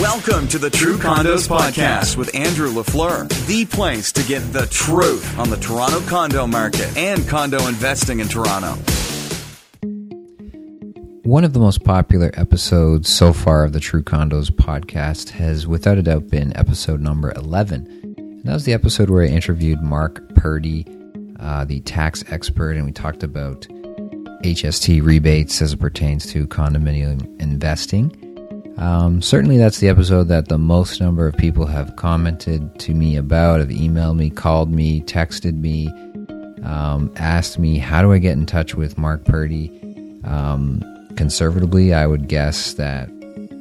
Welcome 0.00 0.46
to 0.48 0.58
the 0.58 0.68
True 0.68 0.98
Condos 0.98 1.48
Podcast 1.48 2.18
with 2.18 2.34
Andrew 2.34 2.68
LaFleur, 2.68 3.30
the 3.46 3.64
place 3.64 4.12
to 4.12 4.22
get 4.24 4.40
the 4.52 4.66
truth 4.66 5.38
on 5.38 5.48
the 5.48 5.56
Toronto 5.56 6.00
condo 6.00 6.46
market 6.46 6.94
and 6.98 7.26
condo 7.26 7.66
investing 7.66 8.20
in 8.20 8.28
Toronto. 8.28 8.74
One 11.22 11.44
of 11.44 11.54
the 11.54 11.60
most 11.60 11.82
popular 11.82 12.30
episodes 12.34 13.08
so 13.08 13.32
far 13.32 13.64
of 13.64 13.72
the 13.72 13.80
True 13.80 14.02
Condos 14.02 14.50
podcast 14.50 15.30
has 15.30 15.66
without 15.66 15.96
a 15.96 16.02
doubt 16.02 16.28
been 16.28 16.54
episode 16.58 17.00
number 17.00 17.32
11. 17.32 17.86
And 18.18 18.44
that 18.44 18.52
was 18.52 18.66
the 18.66 18.74
episode 18.74 19.08
where 19.08 19.24
I 19.24 19.28
interviewed 19.28 19.80
Mark 19.80 20.34
Purdy, 20.34 20.86
uh, 21.40 21.64
the 21.64 21.80
tax 21.80 22.22
expert, 22.28 22.72
and 22.72 22.84
we 22.84 22.92
talked 22.92 23.22
about 23.22 23.62
HST 24.42 25.02
rebates 25.02 25.62
as 25.62 25.72
it 25.72 25.80
pertains 25.80 26.26
to 26.32 26.46
condominium 26.48 27.40
investing. 27.40 28.25
Um, 28.78 29.22
certainly, 29.22 29.56
that's 29.56 29.78
the 29.78 29.88
episode 29.88 30.24
that 30.28 30.48
the 30.48 30.58
most 30.58 31.00
number 31.00 31.26
of 31.26 31.36
people 31.36 31.66
have 31.66 31.96
commented 31.96 32.78
to 32.80 32.92
me 32.92 33.16
about, 33.16 33.60
have 33.60 33.70
emailed 33.70 34.16
me, 34.16 34.28
called 34.28 34.70
me, 34.70 35.00
texted 35.02 35.58
me, 35.58 35.88
um, 36.62 37.10
asked 37.16 37.58
me, 37.58 37.78
how 37.78 38.02
do 38.02 38.12
I 38.12 38.18
get 38.18 38.32
in 38.32 38.44
touch 38.44 38.74
with 38.74 38.98
Mark 38.98 39.24
Purdy? 39.24 39.70
Um, 40.24 40.82
conservatively, 41.16 41.94
I 41.94 42.06
would 42.06 42.28
guess 42.28 42.74
that 42.74 43.08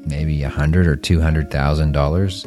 maybe 0.06 0.44
a 0.44 0.50
hundred 0.50 0.88
or 0.88 0.96
two 0.96 1.22
hundred 1.22 1.50
thousand 1.50 1.94
dollars, 1.94 2.46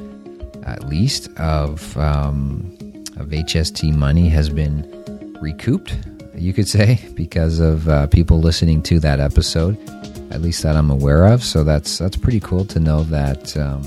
at 0.65 0.89
least, 0.89 1.31
of 1.39 1.97
um, 1.97 2.71
of 3.17 3.29
HST 3.29 3.95
money 3.95 4.29
has 4.29 4.51
been 4.51 5.37
recouped. 5.41 5.97
You 6.35 6.53
could 6.53 6.69
say 6.69 7.01
because 7.15 7.61
of 7.61 7.89
uh, 7.89 8.07
people 8.09 8.41
listening 8.41 8.83
to 8.83 9.01
that 9.01 9.21
episode 9.21 9.77
at 10.31 10.43
least 10.43 10.63
that 10.63 10.77
I'm 10.77 10.91
aware 10.91 11.27
of. 11.27 11.43
So 11.43 11.65
that's 11.65 11.99
that's 11.99 12.17
pretty 12.17 12.41
cool 12.41 12.65
to 12.67 12.81
know 12.81 13.03
that 13.05 13.57
um, 13.57 13.83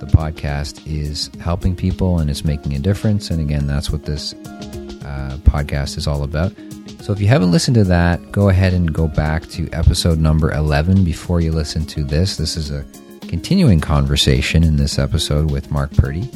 the 0.00 0.06
podcast 0.06 0.86
is 0.86 1.30
helping 1.40 1.76
people 1.76 2.18
and 2.18 2.30
it's 2.30 2.44
making 2.44 2.74
a 2.74 2.78
difference. 2.78 3.30
And 3.30 3.40
again, 3.40 3.66
that's 3.66 3.90
what 3.90 4.04
this 4.04 4.32
uh, 4.34 5.38
podcast 5.42 5.98
is 5.98 6.06
all 6.06 6.22
about. 6.22 6.52
So 7.00 7.12
if 7.12 7.20
you 7.20 7.28
haven't 7.28 7.50
listened 7.50 7.76
to 7.76 7.84
that, 7.84 8.30
go 8.30 8.48
ahead 8.48 8.74
and 8.74 8.92
go 8.92 9.08
back 9.08 9.46
to 9.50 9.68
episode 9.72 10.18
number 10.18 10.52
11 10.52 11.04
before 11.04 11.40
you 11.40 11.52
listen 11.52 11.86
to 11.86 12.04
this. 12.04 12.36
This 12.36 12.56
is 12.56 12.70
a 12.70 12.84
continuing 13.28 13.80
conversation 13.80 14.64
in 14.64 14.76
this 14.76 14.98
episode 14.98 15.50
with 15.50 15.70
Mark 15.70 15.92
Purdy 15.92 16.28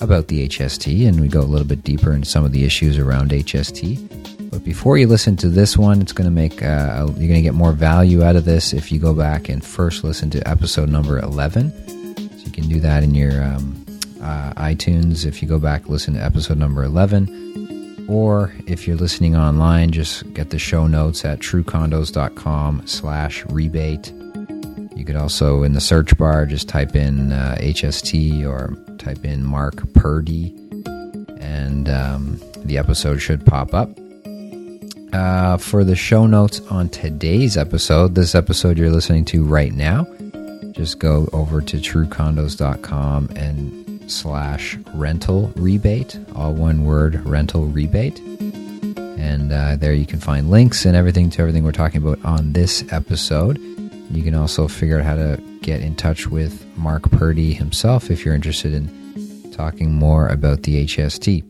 about 0.00 0.28
the 0.28 0.48
HST, 0.48 1.06
and 1.06 1.20
we 1.20 1.28
go 1.28 1.40
a 1.40 1.42
little 1.42 1.66
bit 1.66 1.84
deeper 1.84 2.12
into 2.12 2.28
some 2.28 2.44
of 2.44 2.52
the 2.52 2.64
issues 2.64 2.98
around 2.98 3.30
HST. 3.30 4.39
But 4.60 4.66
before 4.66 4.98
you 4.98 5.06
listen 5.06 5.36
to 5.36 5.48
this 5.48 5.78
one, 5.78 6.02
it's 6.02 6.12
going 6.12 6.26
to 6.26 6.30
make 6.30 6.62
uh, 6.62 7.06
you're 7.16 7.28
going 7.28 7.34
to 7.34 7.40
get 7.40 7.54
more 7.54 7.72
value 7.72 8.22
out 8.22 8.36
of 8.36 8.44
this 8.44 8.74
if 8.74 8.92
you 8.92 8.98
go 8.98 9.14
back 9.14 9.48
and 9.48 9.64
first 9.64 10.04
listen 10.04 10.28
to 10.30 10.46
episode 10.46 10.90
number 10.90 11.18
11. 11.18 11.72
So 11.88 12.44
you 12.44 12.52
can 12.52 12.68
do 12.68 12.78
that 12.80 13.02
in 13.02 13.14
your 13.14 13.42
um, 13.42 13.86
uh, 14.20 14.52
iTunes 14.54 15.24
if 15.24 15.40
you 15.40 15.48
go 15.48 15.58
back 15.58 15.88
listen 15.88 16.12
to 16.12 16.22
episode 16.22 16.58
number 16.58 16.84
11. 16.84 18.04
Or 18.06 18.52
if 18.66 18.86
you're 18.86 18.98
listening 18.98 19.34
online, 19.34 19.92
just 19.92 20.30
get 20.34 20.50
the 20.50 20.58
show 20.58 20.86
notes 20.86 21.24
at 21.24 21.38
truecondos.com 21.38 22.82
slash 22.86 23.46
rebate. 23.46 24.12
You 24.94 25.06
could 25.06 25.16
also, 25.16 25.62
in 25.62 25.72
the 25.72 25.80
search 25.80 26.18
bar, 26.18 26.44
just 26.44 26.68
type 26.68 26.94
in 26.94 27.32
uh, 27.32 27.56
HST 27.60 28.46
or 28.46 28.76
type 28.98 29.24
in 29.24 29.42
Mark 29.42 29.90
Purdy, 29.94 30.54
and 31.40 31.88
um, 31.88 32.38
the 32.58 32.76
episode 32.76 33.22
should 33.22 33.46
pop 33.46 33.72
up. 33.72 33.88
Uh, 35.12 35.56
for 35.56 35.82
the 35.82 35.96
show 35.96 36.26
notes 36.26 36.60
on 36.70 36.88
today's 36.88 37.56
episode, 37.56 38.14
this 38.14 38.34
episode 38.34 38.78
you're 38.78 38.90
listening 38.90 39.24
to 39.24 39.44
right 39.44 39.72
now, 39.72 40.06
just 40.70 41.00
go 41.00 41.28
over 41.32 41.60
to 41.60 41.78
truecondos.com 41.78 43.28
and 43.34 44.10
slash 44.10 44.78
rental 44.94 45.52
rebate, 45.56 46.18
all 46.34 46.54
one 46.54 46.84
word 46.84 47.24
rental 47.26 47.66
rebate. 47.66 48.18
And 48.20 49.52
uh, 49.52 49.76
there 49.76 49.92
you 49.94 50.06
can 50.06 50.20
find 50.20 50.48
links 50.48 50.84
and 50.84 50.96
everything 50.96 51.28
to 51.30 51.40
everything 51.40 51.64
we're 51.64 51.72
talking 51.72 52.02
about 52.02 52.24
on 52.24 52.52
this 52.52 52.84
episode. 52.92 53.58
You 54.10 54.22
can 54.22 54.34
also 54.34 54.68
figure 54.68 54.98
out 54.98 55.04
how 55.04 55.16
to 55.16 55.42
get 55.62 55.80
in 55.80 55.96
touch 55.96 56.28
with 56.28 56.64
Mark 56.76 57.10
Purdy 57.10 57.52
himself 57.52 58.10
if 58.10 58.24
you're 58.24 58.34
interested 58.34 58.72
in 58.72 59.52
talking 59.52 59.92
more 59.92 60.28
about 60.28 60.62
the 60.62 60.84
HST. 60.86 61.44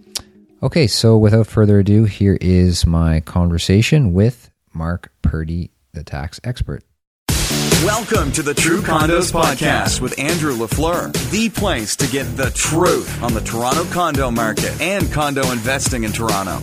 Okay, 0.62 0.86
so 0.86 1.16
without 1.16 1.46
further 1.46 1.78
ado, 1.78 2.04
here 2.04 2.36
is 2.38 2.84
my 2.84 3.20
conversation 3.20 4.12
with 4.12 4.50
Mark 4.74 5.10
Purdy, 5.22 5.70
the 5.94 6.04
tax 6.04 6.38
expert. 6.44 6.84
Welcome 7.82 8.30
to 8.32 8.42
the 8.42 8.52
True 8.52 8.82
Condos 8.82 9.32
Podcast 9.32 10.02
with 10.02 10.18
Andrew 10.18 10.54
LaFleur, 10.54 11.14
the 11.30 11.48
place 11.48 11.96
to 11.96 12.06
get 12.08 12.24
the 12.36 12.50
truth 12.50 13.22
on 13.22 13.32
the 13.32 13.40
Toronto 13.40 13.84
condo 13.84 14.30
market 14.30 14.78
and 14.82 15.10
condo 15.10 15.50
investing 15.50 16.04
in 16.04 16.12
Toronto. 16.12 16.58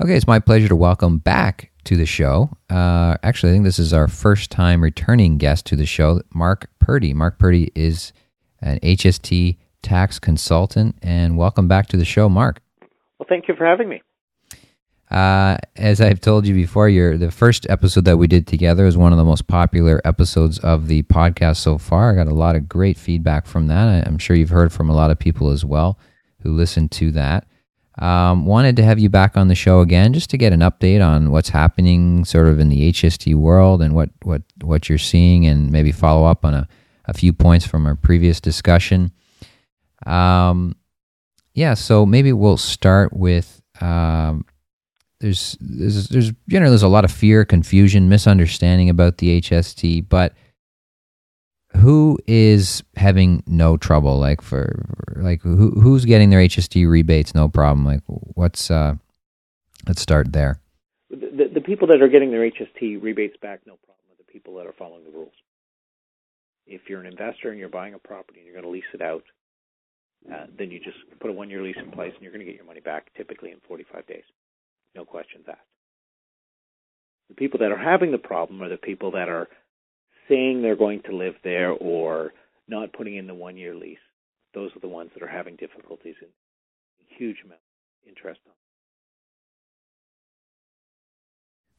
Okay, 0.00 0.16
it's 0.16 0.26
my 0.26 0.38
pleasure 0.38 0.68
to 0.68 0.76
welcome 0.76 1.18
back 1.18 1.72
to 1.84 1.94
the 1.94 2.06
show. 2.06 2.56
Uh, 2.70 3.18
actually, 3.22 3.50
I 3.50 3.52
think 3.52 3.64
this 3.64 3.78
is 3.78 3.92
our 3.92 4.08
first 4.08 4.50
time 4.50 4.82
returning 4.82 5.36
guest 5.36 5.66
to 5.66 5.76
the 5.76 5.84
show, 5.84 6.22
Mark 6.32 6.70
Purdy. 6.78 7.12
Mark 7.12 7.38
Purdy 7.38 7.70
is 7.74 8.14
an 8.62 8.80
HST 8.80 9.58
tax 9.86 10.18
consultant. 10.18 10.96
And 11.00 11.38
welcome 11.38 11.68
back 11.68 11.86
to 11.88 11.96
the 11.96 12.04
show, 12.04 12.28
Mark. 12.28 12.60
Well, 13.18 13.26
thank 13.28 13.46
you 13.46 13.54
for 13.54 13.64
having 13.64 13.88
me. 13.88 14.02
Uh, 15.08 15.56
as 15.76 16.00
I've 16.00 16.20
told 16.20 16.44
you 16.44 16.54
before, 16.54 16.88
your 16.88 17.16
the 17.16 17.30
first 17.30 17.64
episode 17.70 18.04
that 18.06 18.16
we 18.16 18.26
did 18.26 18.48
together 18.48 18.86
is 18.86 18.96
one 18.96 19.12
of 19.12 19.18
the 19.18 19.24
most 19.24 19.46
popular 19.46 20.00
episodes 20.04 20.58
of 20.58 20.88
the 20.88 21.04
podcast 21.04 21.58
so 21.58 21.78
far. 21.78 22.10
I 22.10 22.16
got 22.16 22.26
a 22.26 22.34
lot 22.34 22.56
of 22.56 22.68
great 22.68 22.98
feedback 22.98 23.46
from 23.46 23.68
that. 23.68 24.08
I'm 24.08 24.18
sure 24.18 24.34
you've 24.34 24.50
heard 24.50 24.72
from 24.72 24.90
a 24.90 24.94
lot 24.94 25.12
of 25.12 25.20
people 25.20 25.50
as 25.50 25.64
well 25.64 26.00
who 26.42 26.52
listened 26.52 26.90
to 26.92 27.12
that. 27.12 27.46
Um, 27.98 28.44
wanted 28.44 28.74
to 28.76 28.82
have 28.82 28.98
you 28.98 29.08
back 29.08 29.36
on 29.36 29.46
the 29.46 29.54
show 29.54 29.80
again 29.80 30.12
just 30.12 30.28
to 30.30 30.36
get 30.36 30.52
an 30.52 30.60
update 30.60 31.06
on 31.06 31.30
what's 31.30 31.50
happening 31.50 32.24
sort 32.24 32.48
of 32.48 32.58
in 32.58 32.68
the 32.68 32.92
HST 32.92 33.36
world 33.36 33.80
and 33.80 33.94
what, 33.94 34.10
what, 34.22 34.42
what 34.62 34.88
you're 34.88 34.98
seeing 34.98 35.46
and 35.46 35.70
maybe 35.70 35.92
follow 35.92 36.26
up 36.26 36.44
on 36.44 36.54
a, 36.54 36.68
a 37.04 37.14
few 37.14 37.32
points 37.32 37.64
from 37.64 37.86
our 37.86 37.94
previous 37.94 38.40
discussion. 38.40 39.12
Um, 40.04 40.76
yeah, 41.54 41.74
so 41.74 42.04
maybe 42.04 42.32
we'll 42.32 42.58
start 42.58 43.12
with 43.12 43.62
um, 43.80 44.44
there's, 45.20 45.56
there's 45.60 46.08
there's 46.08 46.32
you 46.46 46.60
know 46.60 46.68
there's 46.68 46.82
a 46.82 46.88
lot 46.88 47.04
of 47.04 47.10
fear, 47.10 47.44
confusion, 47.44 48.08
misunderstanding 48.08 48.90
about 48.90 49.18
the 49.18 49.40
HST, 49.40 50.08
but 50.08 50.34
who 51.76 52.18
is 52.26 52.82
having 52.96 53.42
no 53.46 53.76
trouble? 53.76 54.18
Like 54.18 54.42
for 54.42 54.84
like 55.16 55.42
who 55.42 55.70
who's 55.80 56.04
getting 56.04 56.30
their 56.30 56.40
HST 56.40 56.88
rebates 56.88 57.34
no 57.34 57.48
problem? 57.48 57.86
Like 57.86 58.02
what's 58.06 58.70
uh, 58.70 58.94
let's 59.86 60.02
start 60.02 60.32
there. 60.32 60.60
The, 61.08 61.50
the 61.54 61.60
people 61.60 61.88
that 61.88 62.02
are 62.02 62.08
getting 62.08 62.30
their 62.30 62.50
HST 62.50 63.02
rebates 63.02 63.36
back 63.40 63.60
no 63.66 63.76
problem 63.84 64.04
are 64.10 64.16
the 64.18 64.30
people 64.30 64.56
that 64.56 64.66
are 64.66 64.74
following 64.78 65.04
the 65.04 65.10
rules. 65.10 65.32
If 66.66 66.88
you're 66.88 67.00
an 67.00 67.06
investor 67.06 67.50
and 67.50 67.58
you're 67.58 67.68
buying 67.68 67.94
a 67.94 67.98
property 67.98 68.40
and 68.40 68.46
you're 68.46 68.60
going 68.60 68.64
to 68.64 68.70
lease 68.70 68.84
it 68.92 69.00
out, 69.00 69.22
uh, 70.32 70.46
then 70.58 70.70
you 70.70 70.78
just 70.78 70.98
put 71.20 71.30
a 71.30 71.32
one 71.32 71.50
year 71.50 71.62
lease 71.62 71.76
in 71.82 71.90
place 71.90 72.12
and 72.14 72.22
you're 72.22 72.32
going 72.32 72.44
to 72.44 72.50
get 72.50 72.56
your 72.56 72.64
money 72.64 72.80
back 72.80 73.12
typically 73.16 73.50
in 73.50 73.58
45 73.68 74.06
days. 74.06 74.24
No 74.94 75.04
questions 75.04 75.44
asked. 75.48 75.60
The 77.28 77.34
people 77.34 77.58
that 77.60 77.72
are 77.72 77.78
having 77.78 78.12
the 78.12 78.18
problem 78.18 78.62
are 78.62 78.68
the 78.68 78.76
people 78.76 79.10
that 79.12 79.28
are 79.28 79.48
saying 80.28 80.62
they're 80.62 80.76
going 80.76 81.02
to 81.02 81.16
live 81.16 81.34
there 81.44 81.70
or 81.70 82.32
not 82.68 82.92
putting 82.92 83.16
in 83.16 83.26
the 83.26 83.34
one 83.34 83.56
year 83.56 83.74
lease. 83.74 83.98
Those 84.54 84.70
are 84.74 84.80
the 84.80 84.88
ones 84.88 85.10
that 85.14 85.22
are 85.22 85.28
having 85.28 85.56
difficulties 85.56 86.14
and 86.20 86.30
huge 87.16 87.36
amount 87.44 87.60
of 88.02 88.08
interest 88.08 88.40
on. 88.46 88.52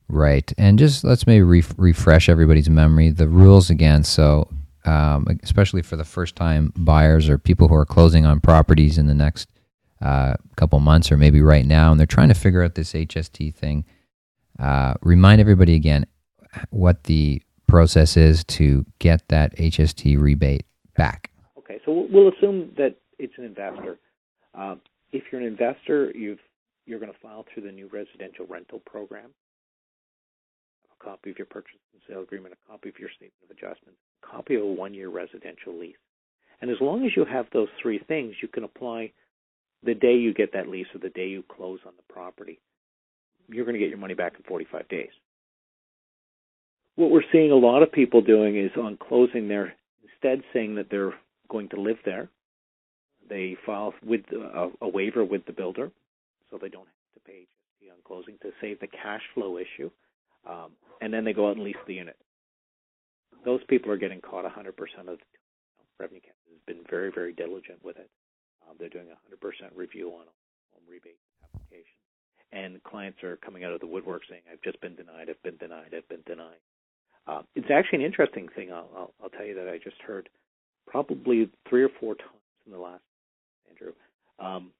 Right. 0.10 0.54
And 0.58 0.80
just 0.80 1.04
let's 1.04 1.28
maybe 1.28 1.44
re- 1.44 1.64
refresh 1.78 2.30
everybody's 2.30 2.70
memory. 2.70 3.10
The 3.10 3.28
rules 3.28 3.70
again. 3.70 4.04
So 4.04 4.48
um, 4.88 5.28
especially 5.44 5.82
for 5.82 5.96
the 5.96 6.06
first 6.06 6.36
time 6.36 6.72
buyers 6.76 7.30
or 7.30 7.38
people 7.38 7.68
who 7.68 7.76
are 7.76 7.86
closing 7.86 8.26
on 8.26 8.40
properties 8.40 8.98
in 8.98 9.08
the 9.08 9.14
next 9.14 9.50
uh, 10.02 10.36
couple 10.56 10.80
months 10.80 11.12
or 11.12 11.18
maybe 11.18 11.42
right 11.42 11.66
now, 11.66 11.92
and 11.92 12.00
they're 12.00 12.08
trying 12.08 12.30
to 12.30 12.34
figure 12.34 12.64
out 12.64 12.76
this 12.76 12.94
HST 12.94 13.54
thing. 13.54 13.84
Uh, 14.60 14.94
remind 15.02 15.42
everybody 15.42 15.76
again 15.76 16.06
what 16.70 17.04
the 17.04 17.42
process 17.68 18.16
is 18.16 18.44
to 18.46 18.86
get 19.00 19.28
that 19.28 19.56
HST 19.58 20.20
rebate 20.20 20.66
back. 20.96 21.32
Okay, 21.58 21.80
so 21.86 22.08
we'll 22.10 22.30
assume 22.30 22.72
that 22.78 22.96
it's 23.20 23.34
an 23.38 23.44
investor. 23.44 24.00
Um, 24.54 24.82
if 25.12 25.24
you're 25.32 25.42
an 25.42 25.48
investor, 25.48 26.12
you've 26.16 26.40
you're 26.86 27.00
going 27.00 27.12
to 27.12 27.20
file 27.20 27.46
through 27.54 27.64
the 27.64 27.72
new 27.72 27.90
residential 27.92 28.46
rental 28.48 28.80
program 28.80 29.32
a 31.00 31.04
copy 31.04 31.30
of 31.32 31.38
your 31.38 31.46
purchase 31.46 31.80
and 31.94 32.02
sale 32.08 32.22
agreement, 32.22 32.54
a 32.54 32.72
copy 32.72 32.90
of 32.90 32.98
your 33.00 33.10
statement 33.10 33.44
of 33.44 33.52
adjustment, 33.52 33.96
a 33.96 34.07
copy 34.22 34.56
of 34.56 34.64
a 34.64 34.66
one 34.66 34.94
year 34.94 35.10
residential 35.10 35.78
lease. 35.78 35.96
And 36.62 36.72
as 36.72 36.78
long 36.82 37.06
as 37.06 37.12
you 37.16 37.26
have 37.26 37.46
those 37.54 37.68
three 37.82 38.00
things, 38.00 38.36
you 38.42 38.48
can 38.48 38.64
apply 38.64 39.12
the 39.84 39.94
day 39.94 40.16
you 40.16 40.34
get 40.34 40.54
that 40.54 40.68
lease 40.68 40.88
or 40.94 41.00
the 41.00 41.10
day 41.10 41.28
you 41.28 41.44
close 41.44 41.80
on 41.86 41.94
the 41.98 42.14
property. 42.14 42.60
You're 43.48 43.66
going 43.66 43.76
to 43.76 43.80
get 43.80 43.90
your 43.90 44.00
money 44.00 44.16
back 44.16 44.34
in 44.38 44.44
45 44.44 44.88
days. 44.90 45.10
What 46.96 47.12
we're 47.12 47.22
seeing 47.32 47.52
a 47.52 47.56
lot 47.56 47.84
of 47.84 47.92
people 47.92 48.22
doing 48.22 48.58
is 48.58 48.72
on 48.76 48.98
closing 48.98 49.48
there, 49.48 49.76
instead 50.04 50.44
saying 50.52 50.76
that 50.76 50.88
they're 50.90 51.14
going 51.48 51.70
to 51.70 51.82
live 51.82 51.98
there. 52.06 52.30
They 53.30 53.56
file 53.66 53.94
with 54.04 54.22
a, 54.32 54.70
a 54.82 54.88
waiver 54.88 55.24
with 55.24 55.46
the 55.46 55.54
builder, 55.54 55.92
so 56.50 56.58
they 56.58 56.70
don't 56.70 56.88
have 56.88 57.24
to 57.24 57.32
pay 57.32 57.46
HST 57.46 57.92
on 57.92 57.98
closing 58.04 58.38
to 58.42 58.50
save 58.60 58.80
the 58.80 58.88
cash 58.88 59.22
flow 59.34 59.58
issue, 59.58 59.92
um, 60.50 60.72
and 61.02 61.14
then 61.14 61.24
they 61.24 61.34
go 61.34 61.50
out 61.50 61.56
and 61.56 61.64
lease 61.64 61.76
the 61.86 61.94
unit. 61.94 62.16
Those 63.48 63.64
people 63.70 63.90
are 63.90 63.98
getting 63.98 64.20
caught 64.20 64.44
100% 64.44 64.52
of 64.52 64.76
the 64.76 64.92
time. 65.08 65.18
Revenue 65.98 66.20
Canada 66.20 66.52
has 66.52 66.60
been 66.68 66.84
very, 66.90 67.10
very 67.16 67.32
diligent 67.32 67.80
with 67.82 67.96
it. 67.96 68.10
Um, 68.68 68.76
they're 68.78 68.90
doing 68.90 69.08
100% 69.08 69.72
review 69.74 70.10
on 70.10 70.26
home 70.74 70.84
rebate 70.86 71.16
applications, 71.56 72.04
and 72.52 72.84
clients 72.84 73.24
are 73.24 73.38
coming 73.38 73.64
out 73.64 73.72
of 73.72 73.80
the 73.80 73.88
woodwork 73.88 74.24
saying, 74.30 74.42
"I've 74.52 74.62
just 74.64 74.82
been 74.82 74.98
denied. 74.98 75.30
I've 75.30 75.42
been 75.44 75.56
denied. 75.56 75.94
I've 75.96 76.10
been 76.10 76.24
denied." 76.26 76.60
Uh, 77.26 77.44
it's 77.56 77.72
actually 77.72 78.00
an 78.00 78.06
interesting 78.06 78.50
thing. 78.50 78.74
I'll, 78.74 78.90
I'll, 78.94 79.14
I'll 79.24 79.30
tell 79.30 79.46
you 79.46 79.56
that 79.56 79.70
I 79.70 79.78
just 79.78 80.02
heard 80.02 80.28
probably 80.86 81.50
three 81.70 81.84
or 81.84 81.90
four 82.02 82.16
times 82.16 82.44
in 82.66 82.74
the 82.74 82.78
last 82.78 83.04
Andrew. 83.70 83.94
Um, 84.40 84.72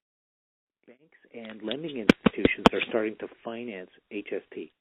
banks 0.86 1.20
and 1.34 1.64
lending 1.64 2.00
institutions 2.04 2.66
are 2.74 2.82
starting 2.90 3.16
to 3.22 3.30
finance 3.46 3.92
HST. 4.12 4.72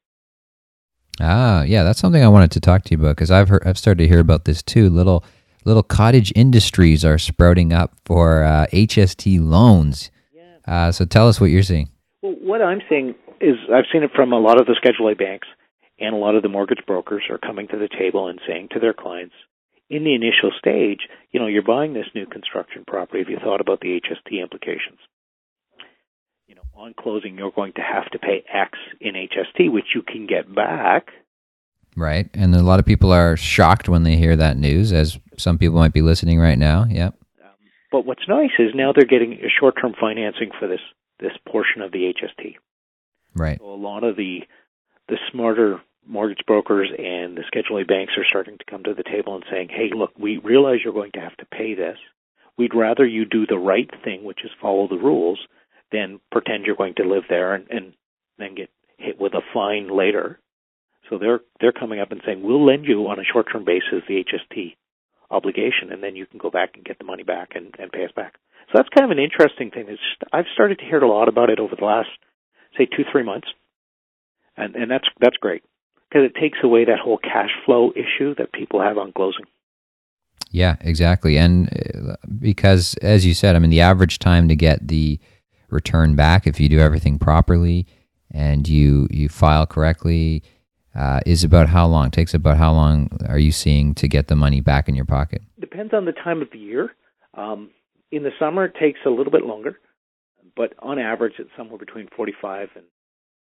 Ah, 1.19 1.63
yeah, 1.63 1.83
that's 1.83 1.99
something 1.99 2.23
I 2.23 2.27
wanted 2.27 2.51
to 2.51 2.59
talk 2.59 2.83
to 2.83 2.91
you 2.91 2.99
about 2.99 3.15
because 3.15 3.31
I've 3.31 3.49
heard, 3.49 3.63
I've 3.65 3.77
started 3.77 4.03
to 4.03 4.07
hear 4.07 4.19
about 4.19 4.45
this 4.45 4.61
too. 4.61 4.89
Little 4.89 5.23
little 5.65 5.83
cottage 5.83 6.31
industries 6.35 7.03
are 7.03 7.17
sprouting 7.17 7.73
up 7.73 7.93
for 8.05 8.43
uh, 8.43 8.67
HST 8.71 9.39
loans. 9.41 10.11
Yeah. 10.33 10.43
Uh, 10.67 10.91
so 10.91 11.05
tell 11.05 11.27
us 11.27 11.41
what 11.41 11.49
you're 11.49 11.63
seeing. 11.63 11.89
Well, 12.21 12.35
what 12.41 12.61
I'm 12.61 12.81
seeing 12.87 13.15
is 13.41 13.55
I've 13.73 13.85
seen 13.91 14.03
it 14.03 14.11
from 14.15 14.31
a 14.31 14.39
lot 14.39 14.59
of 14.59 14.67
the 14.67 14.75
Schedule 14.77 15.09
A 15.09 15.15
banks 15.15 15.47
and 15.99 16.13
a 16.13 16.17
lot 16.17 16.35
of 16.35 16.43
the 16.43 16.49
mortgage 16.49 16.85
brokers 16.85 17.23
are 17.29 17.37
coming 17.37 17.67
to 17.69 17.77
the 17.77 17.89
table 17.89 18.27
and 18.27 18.39
saying 18.47 18.69
to 18.71 18.79
their 18.79 18.93
clients, 18.93 19.33
in 19.89 20.03
the 20.03 20.13
initial 20.13 20.51
stage, 20.57 21.07
you 21.31 21.39
know, 21.39 21.47
you're 21.47 21.63
buying 21.63 21.93
this 21.93 22.07
new 22.13 22.25
construction 22.25 22.83
property. 22.85 23.19
Have 23.19 23.29
you 23.29 23.39
thought 23.39 23.61
about 23.61 23.79
the 23.79 23.99
HST 24.01 24.41
implications? 24.41 24.99
You 26.47 26.55
know, 26.55 26.61
on 26.75 26.93
closing, 26.97 27.37
you're 27.37 27.51
going 27.51 27.73
to 27.73 27.81
have 27.81 28.09
to 28.11 28.19
pay 28.19 28.45
X 28.51 28.77
in 29.01 29.15
HST, 29.15 29.69
which 29.69 29.87
you 29.93 30.01
can 30.01 30.27
get 30.27 30.53
back. 30.53 31.09
Right. 31.97 32.29
And 32.33 32.55
a 32.55 32.61
lot 32.61 32.79
of 32.79 32.85
people 32.85 33.11
are 33.11 33.35
shocked 33.35 33.89
when 33.89 34.03
they 34.03 34.15
hear 34.15 34.37
that 34.37 34.55
news, 34.55 34.93
as 34.93 35.19
some 35.37 35.57
people 35.57 35.77
might 35.77 35.91
be 35.91 36.01
listening 36.01 36.39
right 36.39 36.57
now. 36.57 36.85
Yep. 36.89 37.15
Um, 37.43 37.49
but 37.91 38.05
what's 38.05 38.27
nice 38.29 38.51
is 38.59 38.69
now 38.73 38.93
they're 38.93 39.05
getting 39.05 39.33
a 39.33 39.49
short-term 39.59 39.93
financing 39.99 40.51
for 40.57 40.69
this 40.69 40.79
this 41.19 41.33
portion 41.49 41.81
of 41.81 41.91
the 41.91 42.13
HST. 42.13 42.55
Right. 43.35 43.57
So 43.59 43.65
a 43.65 43.75
lot 43.75 44.05
of 44.05 44.15
the 44.15 44.41
the 45.09 45.17
smarter 45.31 45.81
mortgage 46.07 46.45
brokers 46.47 46.89
and 46.97 47.35
the 47.35 47.43
Schedule 47.47 47.79
A 47.79 47.83
banks 47.83 48.13
are 48.15 48.25
starting 48.29 48.57
to 48.57 48.65
come 48.69 48.83
to 48.83 48.93
the 48.93 49.03
table 49.03 49.35
and 49.35 49.43
saying, 49.51 49.67
"Hey, 49.69 49.89
look, 49.93 50.11
we 50.17 50.37
realize 50.37 50.79
you're 50.81 50.93
going 50.93 51.11
to 51.15 51.19
have 51.19 51.35
to 51.37 51.45
pay 51.45 51.73
this. 51.73 51.97
We'd 52.57 52.73
rather 52.73 53.05
you 53.05 53.25
do 53.25 53.45
the 53.45 53.57
right 53.57 53.89
thing, 54.05 54.23
which 54.23 54.45
is 54.45 54.51
follow 54.61 54.87
the 54.87 54.95
rules, 54.95 55.39
than 55.91 56.19
pretend 56.31 56.65
you're 56.65 56.75
going 56.75 56.95
to 56.95 57.07
live 57.07 57.23
there 57.29 57.53
and, 57.53 57.67
and 57.69 57.93
then 58.37 58.55
get 58.55 58.69
hit 58.97 59.19
with 59.19 59.33
a 59.33 59.41
fine 59.53 59.89
later." 59.89 60.39
So 61.09 61.17
they're 61.17 61.41
they're 61.59 61.71
coming 61.71 61.99
up 61.99 62.11
and 62.11 62.21
saying, 62.25 62.43
"We'll 62.43 62.65
lend 62.65 62.85
you 62.85 63.07
on 63.07 63.19
a 63.19 63.23
short-term 63.23 63.65
basis 63.65 64.03
the 64.07 64.23
HST 64.23 64.75
obligation, 65.29 65.91
and 65.91 66.01
then 66.01 66.15
you 66.15 66.25
can 66.25 66.39
go 66.39 66.49
back 66.49 66.71
and 66.75 66.85
get 66.85 66.97
the 66.97 67.05
money 67.05 67.23
back 67.23 67.51
and, 67.55 67.73
and 67.79 67.91
pay 67.91 68.05
us 68.05 68.11
back." 68.15 68.35
So 68.67 68.73
that's 68.75 68.89
kind 68.89 69.09
of 69.09 69.17
an 69.17 69.23
interesting 69.23 69.71
thing. 69.71 69.85
It's, 69.87 70.01
I've 70.33 70.51
started 70.53 70.79
to 70.79 70.85
hear 70.85 70.99
a 70.99 71.07
lot 71.07 71.29
about 71.29 71.49
it 71.49 71.59
over 71.59 71.75
the 71.77 71.85
last, 71.85 72.09
say, 72.77 72.85
two 72.85 73.03
three 73.11 73.23
months, 73.23 73.47
and 74.57 74.75
and 74.75 74.91
that's 74.91 75.07
that's 75.19 75.37
great 75.37 75.63
because 76.09 76.25
it 76.25 76.39
takes 76.39 76.59
away 76.63 76.85
that 76.85 76.99
whole 76.99 77.17
cash 77.17 77.51
flow 77.65 77.91
issue 77.91 78.35
that 78.35 78.51
people 78.51 78.81
have 78.81 78.97
on 78.97 79.11
closing. 79.13 79.45
Yeah, 80.51 80.77
exactly. 80.81 81.37
And 81.37 81.69
uh, 81.69 82.15
because, 82.39 82.95
as 83.01 83.25
you 83.25 83.33
said, 83.33 83.55
I 83.55 83.59
mean, 83.59 83.69
the 83.69 83.81
average 83.81 84.19
time 84.19 84.47
to 84.47 84.55
get 84.55 84.87
the 84.87 85.19
return 85.69 86.15
back, 86.15 86.47
if 86.47 86.59
you 86.59 86.69
do 86.69 86.79
everything 86.79 87.19
properly 87.19 87.85
and 88.31 88.67
you 88.67 89.07
you 89.09 89.29
file 89.29 89.65
correctly, 89.65 90.43
uh, 90.95 91.19
is 91.25 91.43
about 91.43 91.69
how 91.69 91.85
long? 91.85 92.11
Takes 92.11 92.33
about 92.33 92.57
how 92.57 92.71
long 92.73 93.09
are 93.27 93.37
you 93.37 93.51
seeing 93.51 93.93
to 93.95 94.07
get 94.07 94.27
the 94.27 94.35
money 94.35 94.61
back 94.61 94.89
in 94.89 94.95
your 94.95 95.05
pocket? 95.05 95.41
Depends 95.59 95.93
on 95.93 96.05
the 96.05 96.11
time 96.11 96.41
of 96.41 96.49
the 96.51 96.59
year. 96.59 96.91
Um, 97.35 97.69
in 98.11 98.23
the 98.23 98.31
summer, 98.39 98.65
it 98.65 98.75
takes 98.79 98.99
a 99.05 99.09
little 99.09 99.31
bit 99.31 99.43
longer, 99.43 99.79
but 100.55 100.73
on 100.79 100.97
average, 100.97 101.33
it's 101.39 101.49
somewhere 101.55 101.77
between 101.77 102.07
45 102.15 102.69
and, 102.75 102.85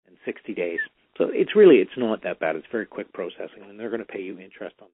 and 0.06 0.16
60 0.24 0.54
days. 0.54 0.78
So 1.18 1.28
it's 1.32 1.56
really 1.56 1.76
it's 1.76 1.90
not 1.96 2.22
that 2.22 2.38
bad. 2.38 2.56
It's 2.56 2.66
very 2.70 2.86
quick 2.86 3.12
processing, 3.12 3.64
and 3.68 3.78
they're 3.80 3.90
going 3.90 4.00
to 4.00 4.06
pay 4.06 4.22
you 4.22 4.38
interest 4.38 4.76
on. 4.80 4.88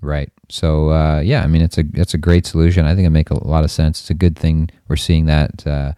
Right. 0.00 0.30
So 0.48 0.90
uh, 0.90 1.20
yeah, 1.20 1.42
I 1.42 1.46
mean 1.48 1.62
it's 1.62 1.78
a 1.78 1.84
it's 1.94 2.14
a 2.14 2.18
great 2.18 2.46
solution. 2.46 2.84
I 2.86 2.94
think 2.94 3.06
it 3.06 3.10
makes 3.10 3.30
a 3.30 3.46
lot 3.46 3.64
of 3.64 3.70
sense. 3.70 4.00
It's 4.00 4.10
a 4.10 4.14
good 4.14 4.36
thing 4.36 4.70
we're 4.88 4.96
seeing 4.96 5.26
that 5.26 5.66
uh, 5.66 5.92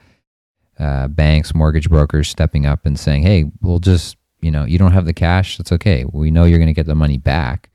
uh, 0.79 1.09
banks, 1.09 1.55
mortgage 1.55 1.89
brokers 1.91 2.29
stepping 2.29 2.65
up 2.65 2.87
and 2.87 2.99
saying, 2.99 3.23
"Hey, 3.23 3.45
we'll 3.61 3.79
just 3.79 4.17
you 4.41 4.51
know 4.51 4.65
you 4.65 4.79
don't 4.79 4.93
have 4.93 5.05
the 5.05 5.13
cash. 5.13 5.59
That's 5.59 5.73
okay. 5.73 6.05
We 6.11 6.31
know 6.31 6.45
you're 6.45 6.59
going 6.59 6.69
to 6.69 6.75
get 6.75 6.87
the 6.87 6.95
money 6.95 7.19
back 7.19 7.69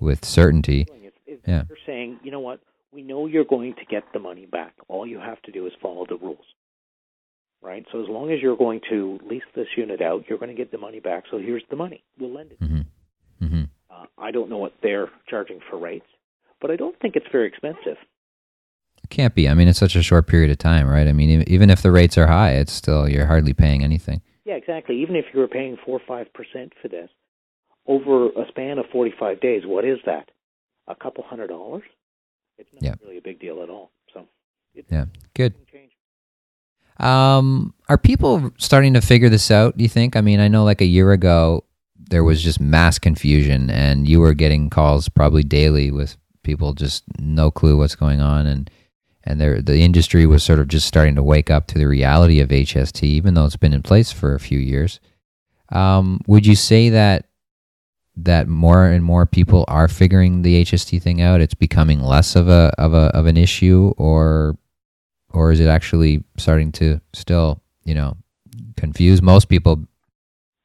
with 0.00 0.24
certainty." 0.24 0.86
It's, 0.90 1.16
it's, 1.26 1.42
Yeah. 1.46 1.62
They're 1.68 1.78
saying, 1.86 2.18
you 2.24 2.32
know 2.32 2.40
what? 2.40 2.60
We 2.92 3.02
know 3.02 3.26
you're 3.26 3.44
going 3.44 3.74
to 3.74 3.84
get 3.84 4.02
the 4.12 4.18
money 4.18 4.46
back. 4.46 4.74
All 4.88 5.06
you 5.06 5.20
have 5.20 5.40
to 5.42 5.52
do 5.52 5.66
is 5.66 5.72
follow 5.80 6.06
the 6.08 6.16
rules. 6.16 6.44
Right? 7.62 7.84
So 7.92 8.00
as 8.02 8.08
long 8.08 8.32
as 8.32 8.40
you're 8.40 8.56
going 8.56 8.80
to 8.90 9.20
lease 9.28 9.42
this 9.54 9.66
unit 9.76 10.00
out, 10.00 10.24
you're 10.28 10.38
going 10.38 10.50
to 10.50 10.56
get 10.56 10.70
the 10.72 10.78
money 10.78 11.00
back. 11.00 11.24
So 11.30 11.38
here's 11.38 11.62
the 11.70 11.76
money. 11.76 12.02
We'll 12.18 12.32
lend 12.32 12.52
it. 12.52 12.58
hmm 12.58 12.66
hmm 12.66 12.80
Uh, 13.98 14.06
I 14.18 14.30
don't 14.30 14.48
know 14.50 14.58
what 14.58 14.74
they're 14.82 15.08
charging 15.28 15.60
for 15.68 15.78
rates, 15.78 16.06
but 16.60 16.70
I 16.70 16.76
don't 16.76 16.98
think 17.00 17.16
it's 17.16 17.26
very 17.32 17.48
expensive. 17.48 17.96
It 19.02 19.10
can't 19.10 19.34
be. 19.34 19.48
I 19.48 19.54
mean, 19.54 19.68
it's 19.68 19.78
such 19.78 19.96
a 19.96 20.02
short 20.02 20.26
period 20.26 20.50
of 20.50 20.58
time, 20.58 20.86
right? 20.88 21.06
I 21.08 21.12
mean, 21.12 21.42
even 21.48 21.70
if 21.70 21.82
the 21.82 21.90
rates 21.90 22.18
are 22.18 22.26
high, 22.26 22.52
it's 22.52 22.72
still 22.72 23.08
you're 23.08 23.26
hardly 23.26 23.54
paying 23.54 23.82
anything. 23.82 24.20
Yeah, 24.44 24.54
exactly. 24.54 25.00
Even 25.00 25.16
if 25.16 25.26
you 25.32 25.40
were 25.40 25.48
paying 25.48 25.76
four 25.84 25.98
or 25.98 26.02
five 26.06 26.32
percent 26.32 26.72
for 26.82 26.88
this 26.88 27.10
over 27.86 28.26
a 28.28 28.46
span 28.48 28.78
of 28.78 28.86
forty-five 28.92 29.40
days, 29.40 29.62
what 29.66 29.84
is 29.84 29.98
that? 30.06 30.30
A 30.88 30.94
couple 30.94 31.24
hundred 31.24 31.48
dollars? 31.48 31.82
It's 32.58 32.68
not 32.72 32.82
Yeah. 32.82 32.94
really 33.02 33.18
a 33.18 33.22
big 33.22 33.40
deal 33.40 33.62
at 33.62 33.70
all. 33.70 33.90
So 34.12 34.26
Yeah. 34.90 35.06
Good. 35.34 35.54
Um, 36.98 37.74
are 37.88 37.96
people 37.98 38.50
starting 38.58 38.94
to 38.94 39.00
figure 39.00 39.28
this 39.28 39.50
out? 39.52 39.76
Do 39.76 39.84
you 39.84 39.88
think? 39.88 40.16
I 40.16 40.20
mean, 40.20 40.40
I 40.40 40.48
know 40.48 40.64
like 40.64 40.80
a 40.80 40.84
year 40.86 41.12
ago 41.12 41.62
there 42.08 42.24
was 42.24 42.42
just 42.42 42.60
mass 42.60 42.98
confusion, 42.98 43.70
and 43.70 44.08
you 44.08 44.20
were 44.20 44.34
getting 44.34 44.70
calls 44.70 45.08
probably 45.08 45.42
daily 45.42 45.90
with 45.90 46.16
people 46.42 46.72
just 46.72 47.04
no 47.18 47.50
clue 47.50 47.76
what's 47.76 47.96
going 47.96 48.20
on, 48.20 48.46
and 48.46 48.70
and 49.24 49.40
there 49.40 49.60
the 49.60 49.80
industry 49.82 50.26
was 50.26 50.42
sort 50.42 50.58
of 50.58 50.68
just 50.68 50.86
starting 50.86 51.14
to 51.14 51.22
wake 51.22 51.50
up 51.50 51.66
to 51.68 51.78
the 51.78 51.86
reality 51.86 52.40
of 52.40 52.48
HST, 52.48 53.02
even 53.02 53.34
though 53.34 53.44
it's 53.44 53.56
been 53.56 53.74
in 53.74 53.82
place 53.82 54.10
for 54.10 54.34
a 54.34 54.40
few 54.40 54.58
years. 54.58 55.00
Um, 55.70 56.20
would 56.26 56.46
you 56.46 56.56
say 56.56 56.88
that 56.88 57.26
that 58.16 58.48
more 58.48 58.86
and 58.86 59.04
more 59.04 59.26
people 59.26 59.64
are 59.68 59.86
figuring 59.86 60.42
the 60.42 60.64
HST 60.64 61.00
thing 61.02 61.20
out? 61.20 61.40
It's 61.40 61.54
becoming 61.54 62.00
less 62.00 62.34
of 62.34 62.48
a 62.48 62.72
of 62.78 62.94
a 62.94 63.14
of 63.14 63.26
an 63.26 63.36
issue, 63.36 63.92
or 63.98 64.56
or 65.30 65.52
is 65.52 65.60
it 65.60 65.68
actually 65.68 66.24
starting 66.36 66.72
to 66.72 67.00
still, 67.12 67.60
you 67.84 67.94
know, 67.94 68.16
confuse 68.76 69.20
most 69.20 69.48
people? 69.48 69.84